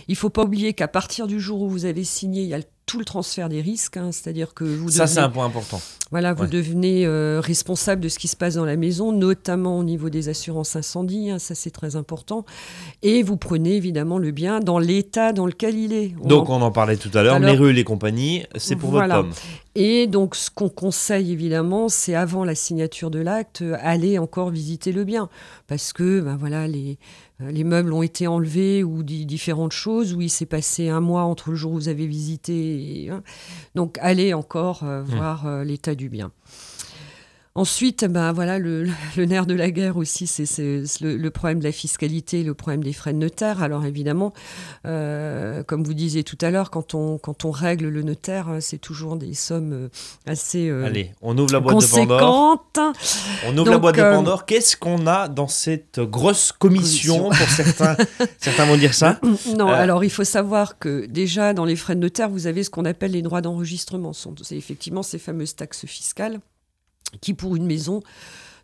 Il 0.08 0.16
faut 0.16 0.30
pas 0.30 0.42
oublier 0.42 0.74
qu'à 0.74 0.88
partir 0.88 1.26
du 1.26 1.40
jour 1.40 1.62
où 1.62 1.68
vous 1.68 1.84
avez 1.84 2.04
signé 2.04 2.42
il 2.42 2.48
y 2.48 2.54
a 2.54 2.58
le 2.58 2.64
tout 2.90 2.98
le 2.98 3.04
transfert 3.04 3.48
des 3.48 3.60
risques, 3.60 3.96
hein, 3.96 4.10
c'est-à-dire 4.10 4.52
que 4.52 4.64
vous 4.64 4.90
ça 4.90 5.06
c'est 5.06 5.20
un 5.20 5.30
point 5.30 5.46
important. 5.46 5.80
Voilà, 6.10 6.34
vous 6.34 6.48
devenez 6.48 7.06
euh, 7.06 7.40
responsable 7.40 8.02
de 8.02 8.08
ce 8.08 8.18
qui 8.18 8.26
se 8.26 8.34
passe 8.34 8.54
dans 8.54 8.64
la 8.64 8.74
maison, 8.74 9.12
notamment 9.12 9.78
au 9.78 9.84
niveau 9.84 10.10
des 10.10 10.28
assurances 10.28 10.74
incendie, 10.74 11.30
hein, 11.30 11.38
ça 11.38 11.54
c'est 11.54 11.70
très 11.70 11.94
important, 11.94 12.44
et 13.02 13.22
vous 13.22 13.36
prenez 13.36 13.76
évidemment 13.76 14.18
le 14.18 14.32
bien 14.32 14.58
dans 14.58 14.80
l'état 14.80 15.32
dans 15.32 15.46
lequel 15.46 15.78
il 15.78 15.92
est. 15.92 16.16
donc 16.24 16.50
on 16.50 16.60
en 16.62 16.72
parlait 16.72 16.96
tout 16.96 17.12
à 17.14 17.22
l'heure, 17.22 17.38
les 17.38 17.52
rues, 17.52 17.72
les 17.72 17.84
compagnies, 17.84 18.44
c'est 18.56 18.74
pour 18.74 18.90
votre 18.90 19.06
pomme. 19.06 19.30
Et 19.76 20.08
donc 20.08 20.34
ce 20.34 20.50
qu'on 20.50 20.68
conseille 20.68 21.30
évidemment, 21.30 21.88
c'est 21.88 22.16
avant 22.16 22.44
la 22.44 22.56
signature 22.56 23.12
de 23.12 23.20
l'acte, 23.20 23.62
aller 23.80 24.18
encore 24.18 24.50
visiter 24.50 24.90
le 24.90 25.04
bien, 25.04 25.28
parce 25.68 25.92
que 25.92 26.18
ben 26.18 26.36
voilà 26.36 26.66
les 26.66 26.98
euh, 26.98 27.29
les 27.48 27.64
meubles 27.64 27.92
ont 27.92 28.02
été 28.02 28.26
enlevés 28.26 28.84
ou 28.84 29.02
différentes 29.02 29.72
choses, 29.72 30.14
où 30.14 30.20
il 30.20 30.30
s'est 30.30 30.46
passé 30.46 30.88
un 30.88 31.00
mois 31.00 31.22
entre 31.22 31.50
le 31.50 31.56
jour 31.56 31.72
où 31.72 31.74
vous 31.74 31.88
avez 31.88 32.06
visité. 32.06 33.08
Hein. 33.10 33.22
Donc 33.74 33.98
allez 34.00 34.34
encore 34.34 34.84
euh, 34.84 35.02
mmh. 35.02 35.04
voir 35.06 35.46
euh, 35.46 35.64
l'état 35.64 35.94
du 35.94 36.08
bien. 36.08 36.32
Ensuite, 37.56 38.04
ben 38.04 38.32
voilà, 38.32 38.60
le, 38.60 38.86
nerf 39.16 39.44
de 39.44 39.54
la 39.54 39.72
guerre 39.72 39.96
aussi, 39.96 40.28
c'est 40.28 40.44
le, 41.00 41.28
problème 41.30 41.58
de 41.58 41.64
la 41.64 41.72
fiscalité, 41.72 42.44
le 42.44 42.54
problème 42.54 42.84
des 42.84 42.92
frais 42.92 43.12
de 43.12 43.18
notaire. 43.18 43.60
Alors 43.60 43.84
évidemment, 43.84 44.32
euh, 44.86 45.64
comme 45.64 45.82
vous 45.82 45.92
disiez 45.92 46.22
tout 46.22 46.38
à 46.42 46.52
l'heure, 46.52 46.70
quand 46.70 46.94
on, 46.94 47.18
quand 47.18 47.44
on 47.44 47.50
règle 47.50 47.88
le 47.88 48.02
notaire, 48.02 48.48
hein, 48.48 48.60
c'est 48.60 48.78
toujours 48.78 49.16
des 49.16 49.34
sommes 49.34 49.72
euh, 49.72 49.88
assez 50.26 50.68
euh, 50.68 50.84
Allez, 50.86 51.12
on 51.22 51.36
ouvre 51.36 51.52
la 51.52 51.58
boîte 51.58 51.80
de 51.80 52.06
Pandore. 52.06 52.64
On 53.48 53.58
ouvre 53.58 53.70
la 53.70 53.78
boîte 53.78 53.96
de 53.96 54.02
Pandore. 54.02 54.46
Qu'est-ce 54.46 54.76
qu'on 54.76 55.08
a 55.08 55.26
dans 55.26 55.48
cette 55.48 55.98
grosse 55.98 56.52
commission, 56.52 57.30
pour 57.30 57.48
certains 57.48 57.96
Certains 58.38 58.64
vont 58.64 58.76
dire 58.76 58.94
ça. 58.94 59.18
Non, 59.58 59.66
alors 59.66 60.04
il 60.04 60.10
faut 60.10 60.22
savoir 60.22 60.78
que 60.78 61.04
déjà 61.06 61.52
dans 61.52 61.64
les 61.64 61.74
frais 61.74 61.96
de 61.96 62.00
notaire, 62.00 62.30
vous 62.30 62.46
avez 62.46 62.62
ce 62.62 62.70
qu'on 62.70 62.84
appelle 62.84 63.10
les 63.10 63.22
droits 63.22 63.40
d'enregistrement. 63.40 64.12
C'est 64.12 64.56
effectivement 64.56 65.02
ces 65.02 65.18
fameuses 65.18 65.56
taxes 65.56 65.86
fiscales 65.86 66.38
qui, 67.20 67.34
pour 67.34 67.56
une 67.56 67.66
maison, 67.66 68.02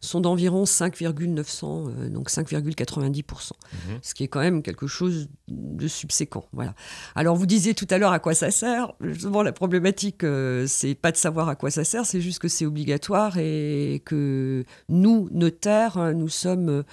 sont 0.01 0.21
d'environ 0.21 0.65
5,900, 0.65 1.85
euh, 1.89 2.09
donc 2.09 2.31
5,90%, 2.31 3.25
mhm. 3.73 3.99
ce 4.03 4.15
qui 4.15 4.25
est 4.25 4.29
quand 4.29 4.41
même 4.41 4.63
quelque 4.63 4.87
chose 4.87 5.29
de 5.49 5.89
subséquent. 5.89 6.45
Voilà. 6.53 6.75
Alors 7.15 7.37
vous 7.37 7.47
disiez 7.47 7.75
tout 7.75 7.87
à 7.91 7.99
l'heure 7.99 8.13
à 8.13 8.19
quoi 8.19 8.35
ça 8.35 8.51
sert. 8.51 8.93
Justement, 9.01 9.43
la 9.43 9.53
problématique, 9.53 10.25
euh, 10.25 10.67
c'est 10.67 10.95
pas 10.95 11.13
de 11.13 11.17
savoir 11.17 11.49
à 11.49 11.57
quoi 11.57 11.71
ça 11.71 11.85
sert, 11.85 12.07
c'est 12.07 12.21
juste 12.21 12.39
que 12.39 12.49
c'est 12.49 12.67
obligatoire 12.67 13.39
et 13.39 14.03
que 14.05 14.65
nous, 14.89 15.29
notaires, 15.33 16.15
nous 16.15 16.29
sommes 16.29 16.85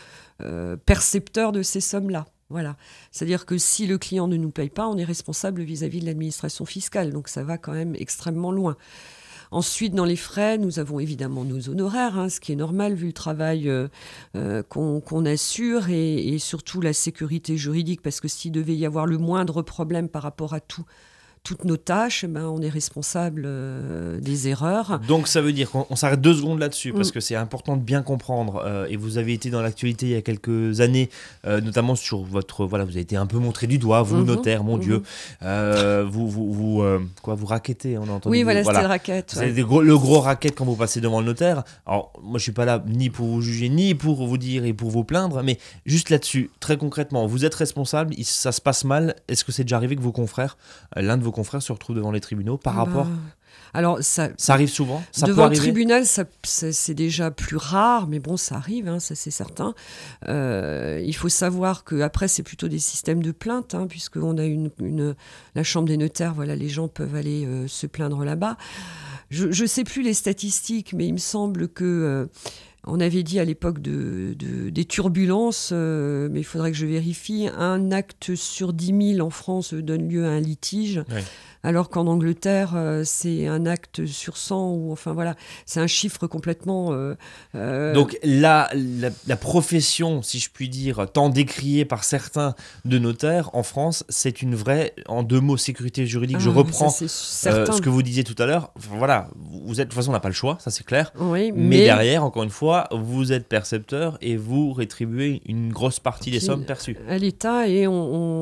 euh, 0.42 0.76
percepteurs 0.78 1.52
de 1.52 1.62
ces 1.62 1.82
sommes-là. 1.82 2.26
Voilà. 2.50 2.76
C'est-à-dire 3.12 3.46
que 3.46 3.58
si 3.58 3.88
le 3.88 3.98
client 3.98 4.28
ne 4.28 4.38
nous 4.38 4.52
paye 4.52 4.70
pas, 4.70 4.88
on 4.88 4.98
est 4.98 5.04
responsable 5.04 5.63
vis-à-vis 5.63 6.02
de 6.02 6.06
l'administration 6.06 6.66
fiscale. 6.66 7.12
Donc 7.12 7.28
ça 7.28 7.44
va 7.44 7.58
quand 7.58 7.72
même 7.72 7.96
extrêmement 7.96 8.52
loin. 8.52 8.78
Ensuite, 9.54 9.94
dans 9.94 10.04
les 10.04 10.16
frais, 10.16 10.58
nous 10.58 10.80
avons 10.80 11.00
évidemment 11.00 11.44
nos 11.44 11.70
honoraires, 11.70 12.18
hein, 12.18 12.28
ce 12.28 12.39
qui 12.39 12.52
est 12.52 12.56
normal 12.56 12.96
vu 12.96 13.06
le 13.06 13.13
travail 13.13 13.70
euh, 13.70 13.88
euh, 14.36 14.63
qu'on 14.63 15.26
assure 15.26 15.89
et, 15.89 16.30
et, 16.30 16.39
surtout 16.39 16.82
la 16.82 16.92
sécurité 16.92 17.56
juridique, 17.56 18.02
parce 18.02 18.20
que 18.20 18.28
s'il 18.28 18.52
devait 18.52 18.76
y 18.76 18.84
avoir 18.84 19.06
le 19.06 19.20
moindre 19.20 19.62
problème 19.62 20.10
par 20.10 20.24
rapport 20.24 20.56
à 20.56 20.60
tout, 20.60 20.86
toutes 21.44 21.66
nos 21.66 21.76
tâches, 21.76 22.24
eh 22.24 22.28
ben, 22.28 22.46
on 22.46 22.62
est 22.62 22.70
responsable 22.70 23.44
euh, 23.46 24.18
des 24.22 24.48
erreurs. 24.48 25.00
Donc 25.08 25.28
ça 25.28 25.42
veut 25.42 25.52
dire 25.52 25.70
qu'on 25.70 25.96
s'arrête 25.98 26.22
deux 26.22 26.34
secondes 26.34 26.60
là-dessus, 26.60 26.94
parce 26.94 27.10
mm. 27.10 27.12
que 27.12 27.20
c'est 27.20 27.36
important 27.36 27.76
de 27.76 27.82
bien 27.82 28.02
comprendre, 28.02 28.64
euh, 28.66 28.88
et 28.90 28.96
vous 28.96 29.18
avez 29.18 29.34
été 29.34 29.50
dans 29.50 29.62
l'actualité 29.62 30.06
il 30.06 30.12
y 30.14 30.16
a 30.16 30.22
quelques 30.22 30.80
années, 30.80 31.10
euh, 31.46 31.60
notamment 31.60 31.96
sur 31.96 32.24
votre... 32.24 32.66
Voilà, 32.66 32.86
vous 32.86 32.92
avez 32.92 33.02
été 33.02 33.18
un 33.18 33.26
peu 33.26 33.40
montré 33.40 33.68
du 33.68 33.78
doigt, 33.78 34.04
vous, 34.04 34.22
mm-hmm. 34.22 34.26
notaire, 34.26 34.64
mon 34.64 34.78
Dieu. 34.78 35.04
Mm-hmm. 35.42 36.04
vous, 36.04 36.30
vous, 36.30 36.54
vous 36.54 36.84
quoi, 37.22 37.36
vous 37.36 37.46
raquettez, 37.46 37.98
on 37.98 38.04
a 38.04 38.12
entendu. 38.12 38.32
Oui, 38.32 38.44
voilà, 38.44 38.64
c'était 38.64 38.82
le 38.82 38.88
raquette. 38.88 39.34
C'est 39.36 39.52
le 39.52 39.98
gros 39.98 40.22
raquette 40.22 40.56
quand 40.56 40.66
vous 40.66 40.78
passez 40.78 41.02
devant 41.02 41.20
le 41.20 41.26
notaire. 41.26 41.64
Alors, 41.86 42.14
moi, 42.24 42.38
je 42.38 42.44
suis 42.44 42.54
pas 42.54 42.66
là 42.66 42.82
ni 42.88 43.10
pour 43.10 43.28
vous 43.28 43.42
juger, 43.42 43.68
ni 43.68 43.96
pour 43.96 44.26
vous 44.26 44.38
dire 44.38 44.64
et 44.64 44.72
pour 44.72 44.92
vous 44.92 45.04
plaindre, 45.04 45.44
mais 45.44 45.60
juste 45.86 46.10
là-dessus, 46.10 46.52
très 46.62 46.78
concrètement, 46.78 47.28
vous 47.28 47.44
êtes 47.44 47.56
responsable, 47.56 48.16
ça 48.24 48.54
se 48.54 48.62
passe 48.62 48.86
mal, 48.86 49.16
est-ce 49.28 49.44
que 49.44 49.52
c'est 49.52 49.64
déjà 49.64 49.76
arrivé 49.76 49.98
que 49.98 50.02
vos 50.02 50.14
confrères, 50.14 50.58
l'un 50.96 51.18
de 51.18 51.24
vos 51.24 51.33
confrères 51.34 51.62
se 51.62 51.72
retrouvent 51.72 51.96
devant 51.96 52.12
les 52.12 52.22
tribunaux 52.22 52.58
par 52.58 52.74
bah, 52.74 52.84
rapport 52.84 53.08
alors 53.74 54.04
ça, 54.04 54.30
ça 54.38 54.54
arrive 54.54 54.69
souvent. 54.69 55.04
Ça 55.12 55.26
devant 55.26 55.48
le 55.48 55.56
tribunal, 55.56 56.06
ça, 56.06 56.26
c'est 56.43 56.93
déjà 56.93 57.32
plus 57.32 57.58
rare, 57.58 58.08
mais 58.08 58.19
bon, 58.19 58.38
ça 58.38 58.56
arrive, 58.56 58.88
hein, 58.88 59.00
ça 59.00 59.15
c'est 59.15 59.32
certain. 59.32 59.74
Euh, 60.28 61.02
il 61.04 61.15
faut 61.15 61.30
savoir 61.30 61.84
que 61.84 62.02
après 62.02 62.28
c'est 62.28 62.43
plutôt 62.43 62.67
des 62.67 62.80
systèmes 62.80 63.24
de 63.24 63.32
plainte, 63.32 63.74
hein, 63.74 63.88
puisqu'on 63.88 64.38
a 64.38 64.46
une, 64.46 64.69
une, 64.80 65.15
la 65.56 65.63
chambre 65.63 65.88
des 65.88 65.98
notaires. 65.98 66.34
Voilà, 66.36 66.56
les 66.56 66.69
gens 66.69 66.88
peuvent 66.88 67.15
aller 67.15 67.46
euh, 67.46 67.67
se 67.67 67.88
plaindre 67.88 68.24
là-bas. 68.24 68.58
Je 69.32 69.48
ne 69.48 69.67
sais 69.67 69.84
plus 69.84 70.04
les 70.04 70.13
statistiques, 70.13 70.93
mais 70.93 71.08
il 71.08 71.13
me 71.13 71.17
semble 71.17 71.67
que 71.67 71.84
euh, 71.84 72.26
on 72.86 73.00
avait 73.00 73.24
dit 73.24 73.39
à 73.39 73.46
l'époque 73.46 73.80
de, 73.80 74.36
des 74.69 74.86
turbulences, 74.86 75.69
euh, 75.72 76.28
mais 76.32 76.41
il 76.41 76.43
faudrait 76.43 76.72
que 76.72 76.78
je 76.78 76.86
vérifie, 76.86 77.48
un 77.58 77.91
acte 77.91 78.36
sur 78.36 78.74
10 78.74 79.15
000 79.15 79.26
en 79.26 79.30
France 79.30 79.74
donne 79.74 80.10
lieu 80.10 80.26
à 80.26 80.30
un 80.30 80.39
litige 80.39 81.02
alors 81.63 81.89
qu'en 81.89 82.08
Angleterre, 82.08 82.73
euh, 82.76 83.04
c'est 83.06 83.47
un 83.47 83.65
acte 83.65 84.06
sur 84.06 84.36
100, 84.36 84.71
ou 84.73 84.91
enfin 84.91 85.13
voilà, 85.13 85.36
c'est 85.65 85.80
un 85.80 85.88
chiffre 85.88 86.28
complètement... 86.28 86.91
Euh, 86.91 87.15
euh, 87.56 87.93
Donc 87.93 88.19
la, 88.21 88.69
la, 88.73 89.38
profession, 89.38 90.21
si 90.21 90.39
je 90.39 90.49
puis 90.52 90.67
dire, 90.67 91.08
tant 91.12 91.30
décriée 91.30 91.86
par 91.86 92.04
certains 92.04 92.54
de 92.84 92.99
notaires 92.99 93.49
en 93.54 93.63
France, 93.63 94.04
c'est 94.10 94.41
une 94.41 94.56
vraie, 94.56 94.93
en 95.08 95.23
deux 95.23 95.39
mots, 95.39 95.56
sécurité 95.56 96.06
juridique. 96.06 96.39
je 96.39 96.49
ah, 96.49 96.54
reprends 96.54 96.89
ce 96.89 97.82
que 97.82 97.89
vous 97.89 98.04
disiez 98.04 98.26
tout 98.26 98.36
à 98.39 98.45
l'heure. 98.45 98.71
voilà, 98.76 99.30
vous 99.36 99.80
êtes, 99.80 99.88
de 99.88 99.93
toute 99.93 99.93
façon, 99.93 100.10
on 100.10 100.13
n'a 100.13 100.19
pas 100.19 100.30
le 100.30 100.36
choix, 100.36 100.58
ça 100.60 100.69
c'est 100.69 100.86
clair. 100.86 101.13
Oui, 101.17 101.54
mais... 101.56 101.86
derrière, 101.86 102.26
encore 102.26 102.43
une 102.43 102.49
fois, 102.49 102.89
vous 102.91 103.32
êtes 103.32 103.47
percepteur 103.47 104.17
et 104.21 104.36
vous 104.36 104.73
rétribuez 104.73 105.41
une 105.45 105.71
grosse 105.71 106.02
partie 106.02 106.30
des 106.30 106.41
sommes 106.41 106.65
perçues. 106.65 106.97
À 107.08 107.17
l'État, 107.17 107.69
et 107.69 107.88
on, 107.88 107.93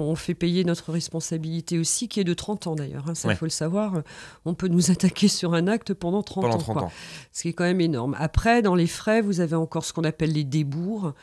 on 0.09 0.15
fait 0.15 0.33
payer 0.33 0.63
notre 0.63 0.91
responsabilité 0.91 1.77
aussi, 1.77 2.07
qui 2.07 2.19
est 2.19 2.23
de 2.23 2.33
30 2.33 2.65
ans 2.65 2.75
d'ailleurs. 2.75 3.10
Hein 3.11 3.15
ça 3.15 3.31
il 3.31 3.35
faut 3.35 3.45
le 3.45 3.51
savoir, 3.51 4.01
on 4.45 4.53
peut 4.53 4.67
nous 4.67 4.91
attaquer 4.91 5.27
sur 5.27 5.53
un 5.53 5.67
acte 5.67 5.93
pendant 5.93 6.23
30, 6.23 6.45
ans, 6.45 6.91
Ce 7.31 7.43
qui 7.43 7.49
est 7.49 7.53
quand 7.53 7.63
même 7.63 7.81
énorme. 7.81 8.15
Après, 8.19 8.61
dans 8.61 8.75
les 8.75 8.87
frais, 8.87 9.21
vous 9.21 9.39
avez 9.39 9.55
encore 9.55 9.85
ce 9.85 9.93
qu'on 9.93 10.03
appelle 10.03 10.33
les 10.33 10.43
débours. 10.43 11.13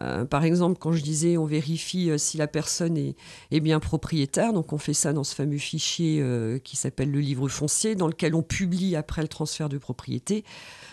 Euh, 0.00 0.24
par 0.24 0.44
exemple, 0.44 0.78
quand 0.80 0.92
je 0.92 1.02
disais 1.02 1.36
on 1.36 1.44
vérifie 1.44 2.08
euh, 2.08 2.16
si 2.16 2.38
la 2.38 2.46
personne 2.46 2.96
est, 2.96 3.14
est, 3.50 3.60
bien 3.60 3.78
propriétaire, 3.78 4.54
donc 4.54 4.72
on 4.72 4.78
fait 4.78 4.94
ça 4.94 5.12
dans 5.12 5.22
ce 5.22 5.34
fameux 5.34 5.58
fichier 5.58 6.18
euh, 6.22 6.58
qui 6.58 6.76
s'appelle 6.76 7.10
le 7.10 7.20
livre 7.20 7.46
foncier, 7.48 7.94
dans 7.94 8.08
lequel 8.08 8.34
on 8.34 8.42
publie 8.42 8.96
après 8.96 9.20
le 9.20 9.28
transfert 9.28 9.68
de 9.68 9.76
propriété. 9.76 10.44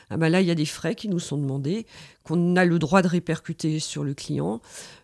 Ah 0.09 0.17
ben 0.17 0.27
là, 0.27 0.41
il 0.41 0.47
y 0.47 0.51
a 0.51 0.55
des 0.55 0.65
frais 0.65 0.95
qui 0.95 1.07
nous 1.07 1.19
sont 1.19 1.37
demandés, 1.37 1.85
qu'on 2.23 2.55
a 2.55 2.65
le 2.65 2.79
droit 2.79 3.03
de 3.03 3.07
répercuter 3.07 3.79
sur 3.79 4.03
le 4.03 4.15
client, 4.15 4.59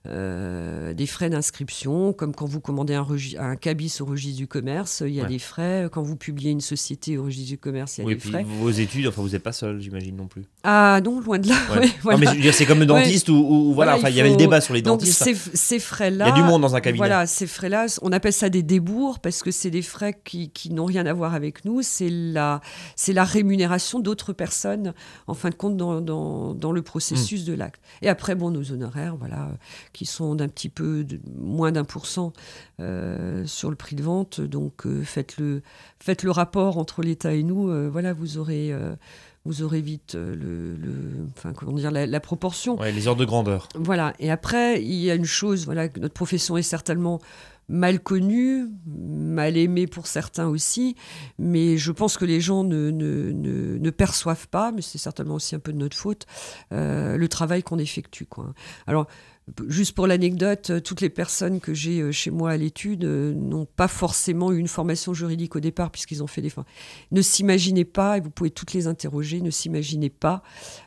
des 0.06 1.06
frais 1.06 1.30
d'inscription, 1.30 2.12
comme 2.12 2.34
quand 2.34 2.48
vous 2.48 2.60
commandez 2.60 2.96
un, 2.96 3.06
un, 3.38 3.56
cabis 3.56 4.02
au 4.02 4.06
registre 4.06 4.38
du 4.38 4.48
commerce, 4.48 5.04
il 5.06 5.14
y 5.14 5.22
a 5.22 5.26
des 5.26 5.38
frais. 5.38 5.90
Quand 5.92 6.02
vous 6.02 6.16
publiez 6.16 6.50
une 6.50 6.62
société 6.62 7.20
au 7.20 7.26
registre 7.26 7.50
du 7.50 7.60
commerce, 7.60 8.00
il 8.00 8.06
y 8.06 8.12
a 8.12 8.16
des 8.16 8.20
frais. 8.20 8.46
Vos 8.60 8.72
études, 8.72 9.06
enfin, 9.06 9.22
vous 9.22 9.30
n'êtes 9.30 9.44
pas 9.44 9.52
seul, 9.52 9.80
j'imagine 9.80 10.16
non 10.16 10.26
plus. 10.26 10.46
Ah 10.64 11.00
non, 11.04 11.20
loin 11.20 11.38
de 11.38 11.50
là. 11.50 11.56
Non, 12.04 12.18
mais 12.18 12.52
c'est 12.52 12.66
comme 12.66 12.80
le 12.80 12.88
dentiste 12.88 13.30
où, 13.30 13.76
voilà, 13.86 13.98
enfin, 13.98 14.10
il, 14.10 14.16
y 14.16 14.20
avait 14.20 14.30
le 14.30 14.36
débat 14.36 14.62
sur 14.62 14.74
les 14.74 14.82
dentistes. 14.82 15.26
Donc 15.26 15.36
ces, 15.54 15.80
frais-là. 15.80 16.26
Il 16.26 16.30
y 16.30 16.32
a 16.32 16.36
du 16.36 16.44
monde 16.44 16.62
dans 16.62 16.76
un 16.76 16.82
cabinet. 16.82 16.98
Voilà, 16.98 17.26
ces 17.26 17.48
frais-là, 17.48 17.86
on 18.02 18.12
appelle 18.12 18.34
ça 18.34 18.50
des 18.50 18.64
débours 18.64 19.20
parce 19.20 19.42
que 19.42 19.52
c'est 19.52 19.70
des 19.70 19.82
frais 19.82 20.20
qui, 20.24 20.50
qui 20.50 20.72
n'ont 20.72 20.86
rien 20.86 21.06
à 21.06 21.14
voir 21.14 21.34
avec 21.34 21.66
nous. 21.66 21.82
C'est 21.82 22.10
la, 22.10 22.62
c'est 22.96 23.14
la 23.14 23.24
rémunération 23.24 24.00
d'autres 24.00 24.34
personnes 24.34 24.94
en 25.28 25.34
fin 25.34 25.50
de 25.50 25.56
compte 25.56 25.78
dans, 25.78 26.02
dans, 26.02 26.72
le 26.72 26.82
processus 26.82 27.44
mm. 27.44 27.46
de 27.46 27.54
l'acte. 27.54 27.82
Et 28.02 28.10
après, 28.10 28.36
bon, 28.36 28.52
nos 28.52 28.72
honoraires, 28.72 29.16
voilà, 29.16 29.50
qui 29.94 30.06
sont 30.06 30.36
d'un 30.36 30.48
petit 30.48 30.70
peu 30.70 31.04
de, 31.04 31.20
moins 31.38 31.72
d'un 31.72 31.84
pour 31.84 32.06
cent 32.06 32.34
euh, 32.80 33.46
sur 33.46 33.70
le 33.70 33.76
prix 33.76 33.96
de 33.96 34.04
vente. 34.04 34.42
Donc 34.42 34.86
euh, 34.86 35.04
faites, 35.04 35.38
le, 35.38 35.62
faites 36.00 36.24
le 36.24 36.32
rapport 36.32 36.78
entre 36.78 37.02
l'État 37.02 37.34
et 37.34 37.44
nous. 37.44 37.70
Euh, 37.70 37.90
voilà, 37.90 38.14
vous 38.14 38.38
aurez 38.38 38.74
vous 39.46 39.62
aurez 39.62 39.82
vite 39.82 40.16
le, 40.16 40.76
enfin 41.38 41.54
comment 41.54 41.74
dire 41.74 41.92
la, 41.92 42.20
proportion. 42.20 42.80
Ouais, 42.80 42.92
les 42.92 43.08
ordres 43.08 43.22
de 43.22 43.26
grandeur. 43.26 43.70
Voilà. 43.76 44.14
Et 44.20 44.32
après, 44.32 44.82
il 44.82 44.96
y 44.96 45.12
a 45.12 45.16
une 45.16 45.26
chose, 45.26 45.66
voilà, 45.66 45.88
que 45.88 46.00
notre 46.00 46.16
profession 46.16 46.58
est 46.58 46.64
certainement 46.64 47.22
mal 47.68 48.00
connu, 48.00 48.68
mal 48.86 49.58
aimé 49.58 49.88
pour 49.88 50.08
certains 50.08 50.48
aussi, 50.48 50.96
mais 51.40 51.78
je 51.78 51.92
pense 51.92 52.18
que 52.18 52.26
les 52.26 52.40
gens 52.40 52.64
ne, 52.64 52.92
ne, 52.92 53.32
ne, 53.32 53.90
perçoivent 53.90 54.48
pas, 54.48 54.72
mais 54.72 54.82
c'est 54.82 54.98
certainement 54.98 55.36
aussi 55.36 55.56
un 55.56 55.60
peu 55.60 55.74
de 55.74 55.78
notre 55.78 55.98
faute, 55.98 56.28
euh, 56.72 57.18
le 57.18 57.28
travail 57.28 57.64
qu'on 57.64 57.80
effectue. 57.80 58.26
Quoi. 58.26 58.54
Alors, 58.86 59.08
Juste 59.68 59.94
pour 59.94 60.08
l'anecdote, 60.08 60.72
euh, 60.72 60.80
toutes 60.80 61.02
les 61.02 61.10
personnes 61.10 61.60
que 61.60 61.72
j'ai 61.76 62.02
euh, 62.02 62.12
chez 62.12 62.32
moi 62.32 62.50
à 62.50 62.58
l'étude 62.58 63.06
euh, 63.06 63.32
n'ont 63.36 63.66
pas 63.66 63.88
forcément 63.88 64.52
eu 64.52 64.58
une 64.58 64.68
formation 64.68 65.14
juridique 65.14 65.56
au 65.56 65.60
départ 65.60 65.92
puisqu'ils 65.92 66.24
ont 66.24 66.28
fait 66.28 66.42
des 66.42 66.52
Ne 67.12 67.22
s'imaginez 67.22 67.86
pas, 67.86 68.18
et 68.18 68.22
vous 68.22 68.32
pouvez 68.32 68.50
toutes 68.50 68.74
les 68.74 68.88
interroger, 68.88 69.42
ne 69.42 69.52
s'imaginez 69.52 70.10
pas 70.10 70.42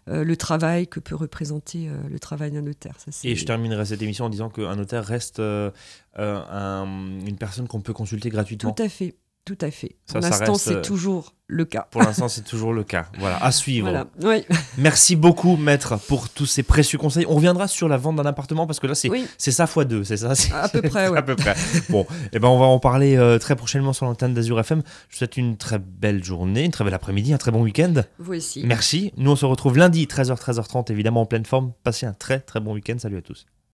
le 0.06 0.36
travail 0.36 0.88
que 0.88 0.98
peut 0.98 1.14
représenter 1.14 1.88
le 2.08 2.18
travail 2.18 2.50
d'un 2.50 2.62
notaire. 2.62 2.96
et 3.24 3.36
je 3.36 3.44
terminerai 3.44 3.84
cette 3.84 4.02
émission 4.02 4.24
en 4.24 4.30
disant 4.30 4.48
qu'un 4.48 4.76
notaire 4.76 5.04
reste 5.04 5.40
une 5.40 7.36
personne 7.38 7.68
qu'on 7.68 7.80
peut 7.80 7.92
consulter 7.92 8.30
gratuitement. 8.30 8.72
Tout 8.72 8.82
à 8.82 8.88
fait. 8.88 9.14
Tout 9.48 9.56
à 9.62 9.70
fait. 9.70 9.96
Pour 10.06 10.20
l'instant, 10.20 10.56
c'est 10.56 10.76
euh, 10.76 10.82
toujours 10.82 11.32
le 11.46 11.64
cas. 11.64 11.88
Pour 11.90 12.02
l'instant, 12.02 12.28
c'est 12.28 12.44
toujours 12.44 12.74
le 12.74 12.84
cas. 12.84 13.06
Voilà, 13.18 13.42
à 13.42 13.50
suivre. 13.50 14.06
Oui. 14.22 14.44
Merci 14.76 15.16
beaucoup, 15.16 15.56
maître, 15.56 15.98
pour 16.06 16.28
tous 16.28 16.44
ces 16.44 16.62
précieux 16.62 16.98
conseils. 16.98 17.24
On 17.26 17.36
reviendra 17.36 17.66
sur 17.66 17.88
la 17.88 17.96
vente 17.96 18.16
d'un 18.16 18.26
appartement 18.26 18.66
parce 18.66 18.78
que 18.78 18.86
là, 18.86 18.94
c'est 18.94 19.08
c'est 19.38 19.50
ça 19.50 19.66
fois 19.66 19.86
deux, 19.86 20.04
c'est 20.04 20.18
ça 20.18 20.34
À 20.54 20.68
peu 20.68 20.82
près, 20.82 21.06
À 21.16 21.22
peu 21.22 21.34
près. 21.34 21.54
Bon, 21.88 22.02
et 22.02 22.06
eh 22.34 22.38
ben, 22.40 22.48
on 22.48 22.58
va 22.58 22.66
en 22.66 22.78
parler 22.78 23.16
euh, 23.16 23.38
très 23.38 23.56
prochainement 23.56 23.94
sur 23.94 24.04
l'antenne 24.04 24.34
d'Azur 24.34 24.60
FM. 24.60 24.82
Je 25.08 25.14
vous 25.14 25.18
souhaite 25.18 25.38
une 25.38 25.56
très 25.56 25.78
belle 25.78 26.22
journée, 26.22 26.64
une 26.64 26.70
très 26.70 26.84
belle 26.84 26.92
après-midi, 26.92 27.32
un 27.32 27.38
très 27.38 27.50
bon 27.50 27.62
week-end. 27.62 27.94
Vous 28.18 28.34
aussi. 28.34 28.66
Merci. 28.66 29.14
Nous, 29.16 29.30
on 29.30 29.36
se 29.36 29.46
retrouve 29.46 29.78
lundi, 29.78 30.04
13h, 30.04 30.38
13h30, 30.38 30.92
évidemment 30.92 31.22
en 31.22 31.26
pleine 31.26 31.46
forme. 31.46 31.72
Passez 31.84 32.04
un 32.04 32.12
très, 32.12 32.40
très 32.40 32.60
bon 32.60 32.74
week-end. 32.74 32.98
Salut 32.98 33.16
à 33.16 33.22
tous. 33.22 33.46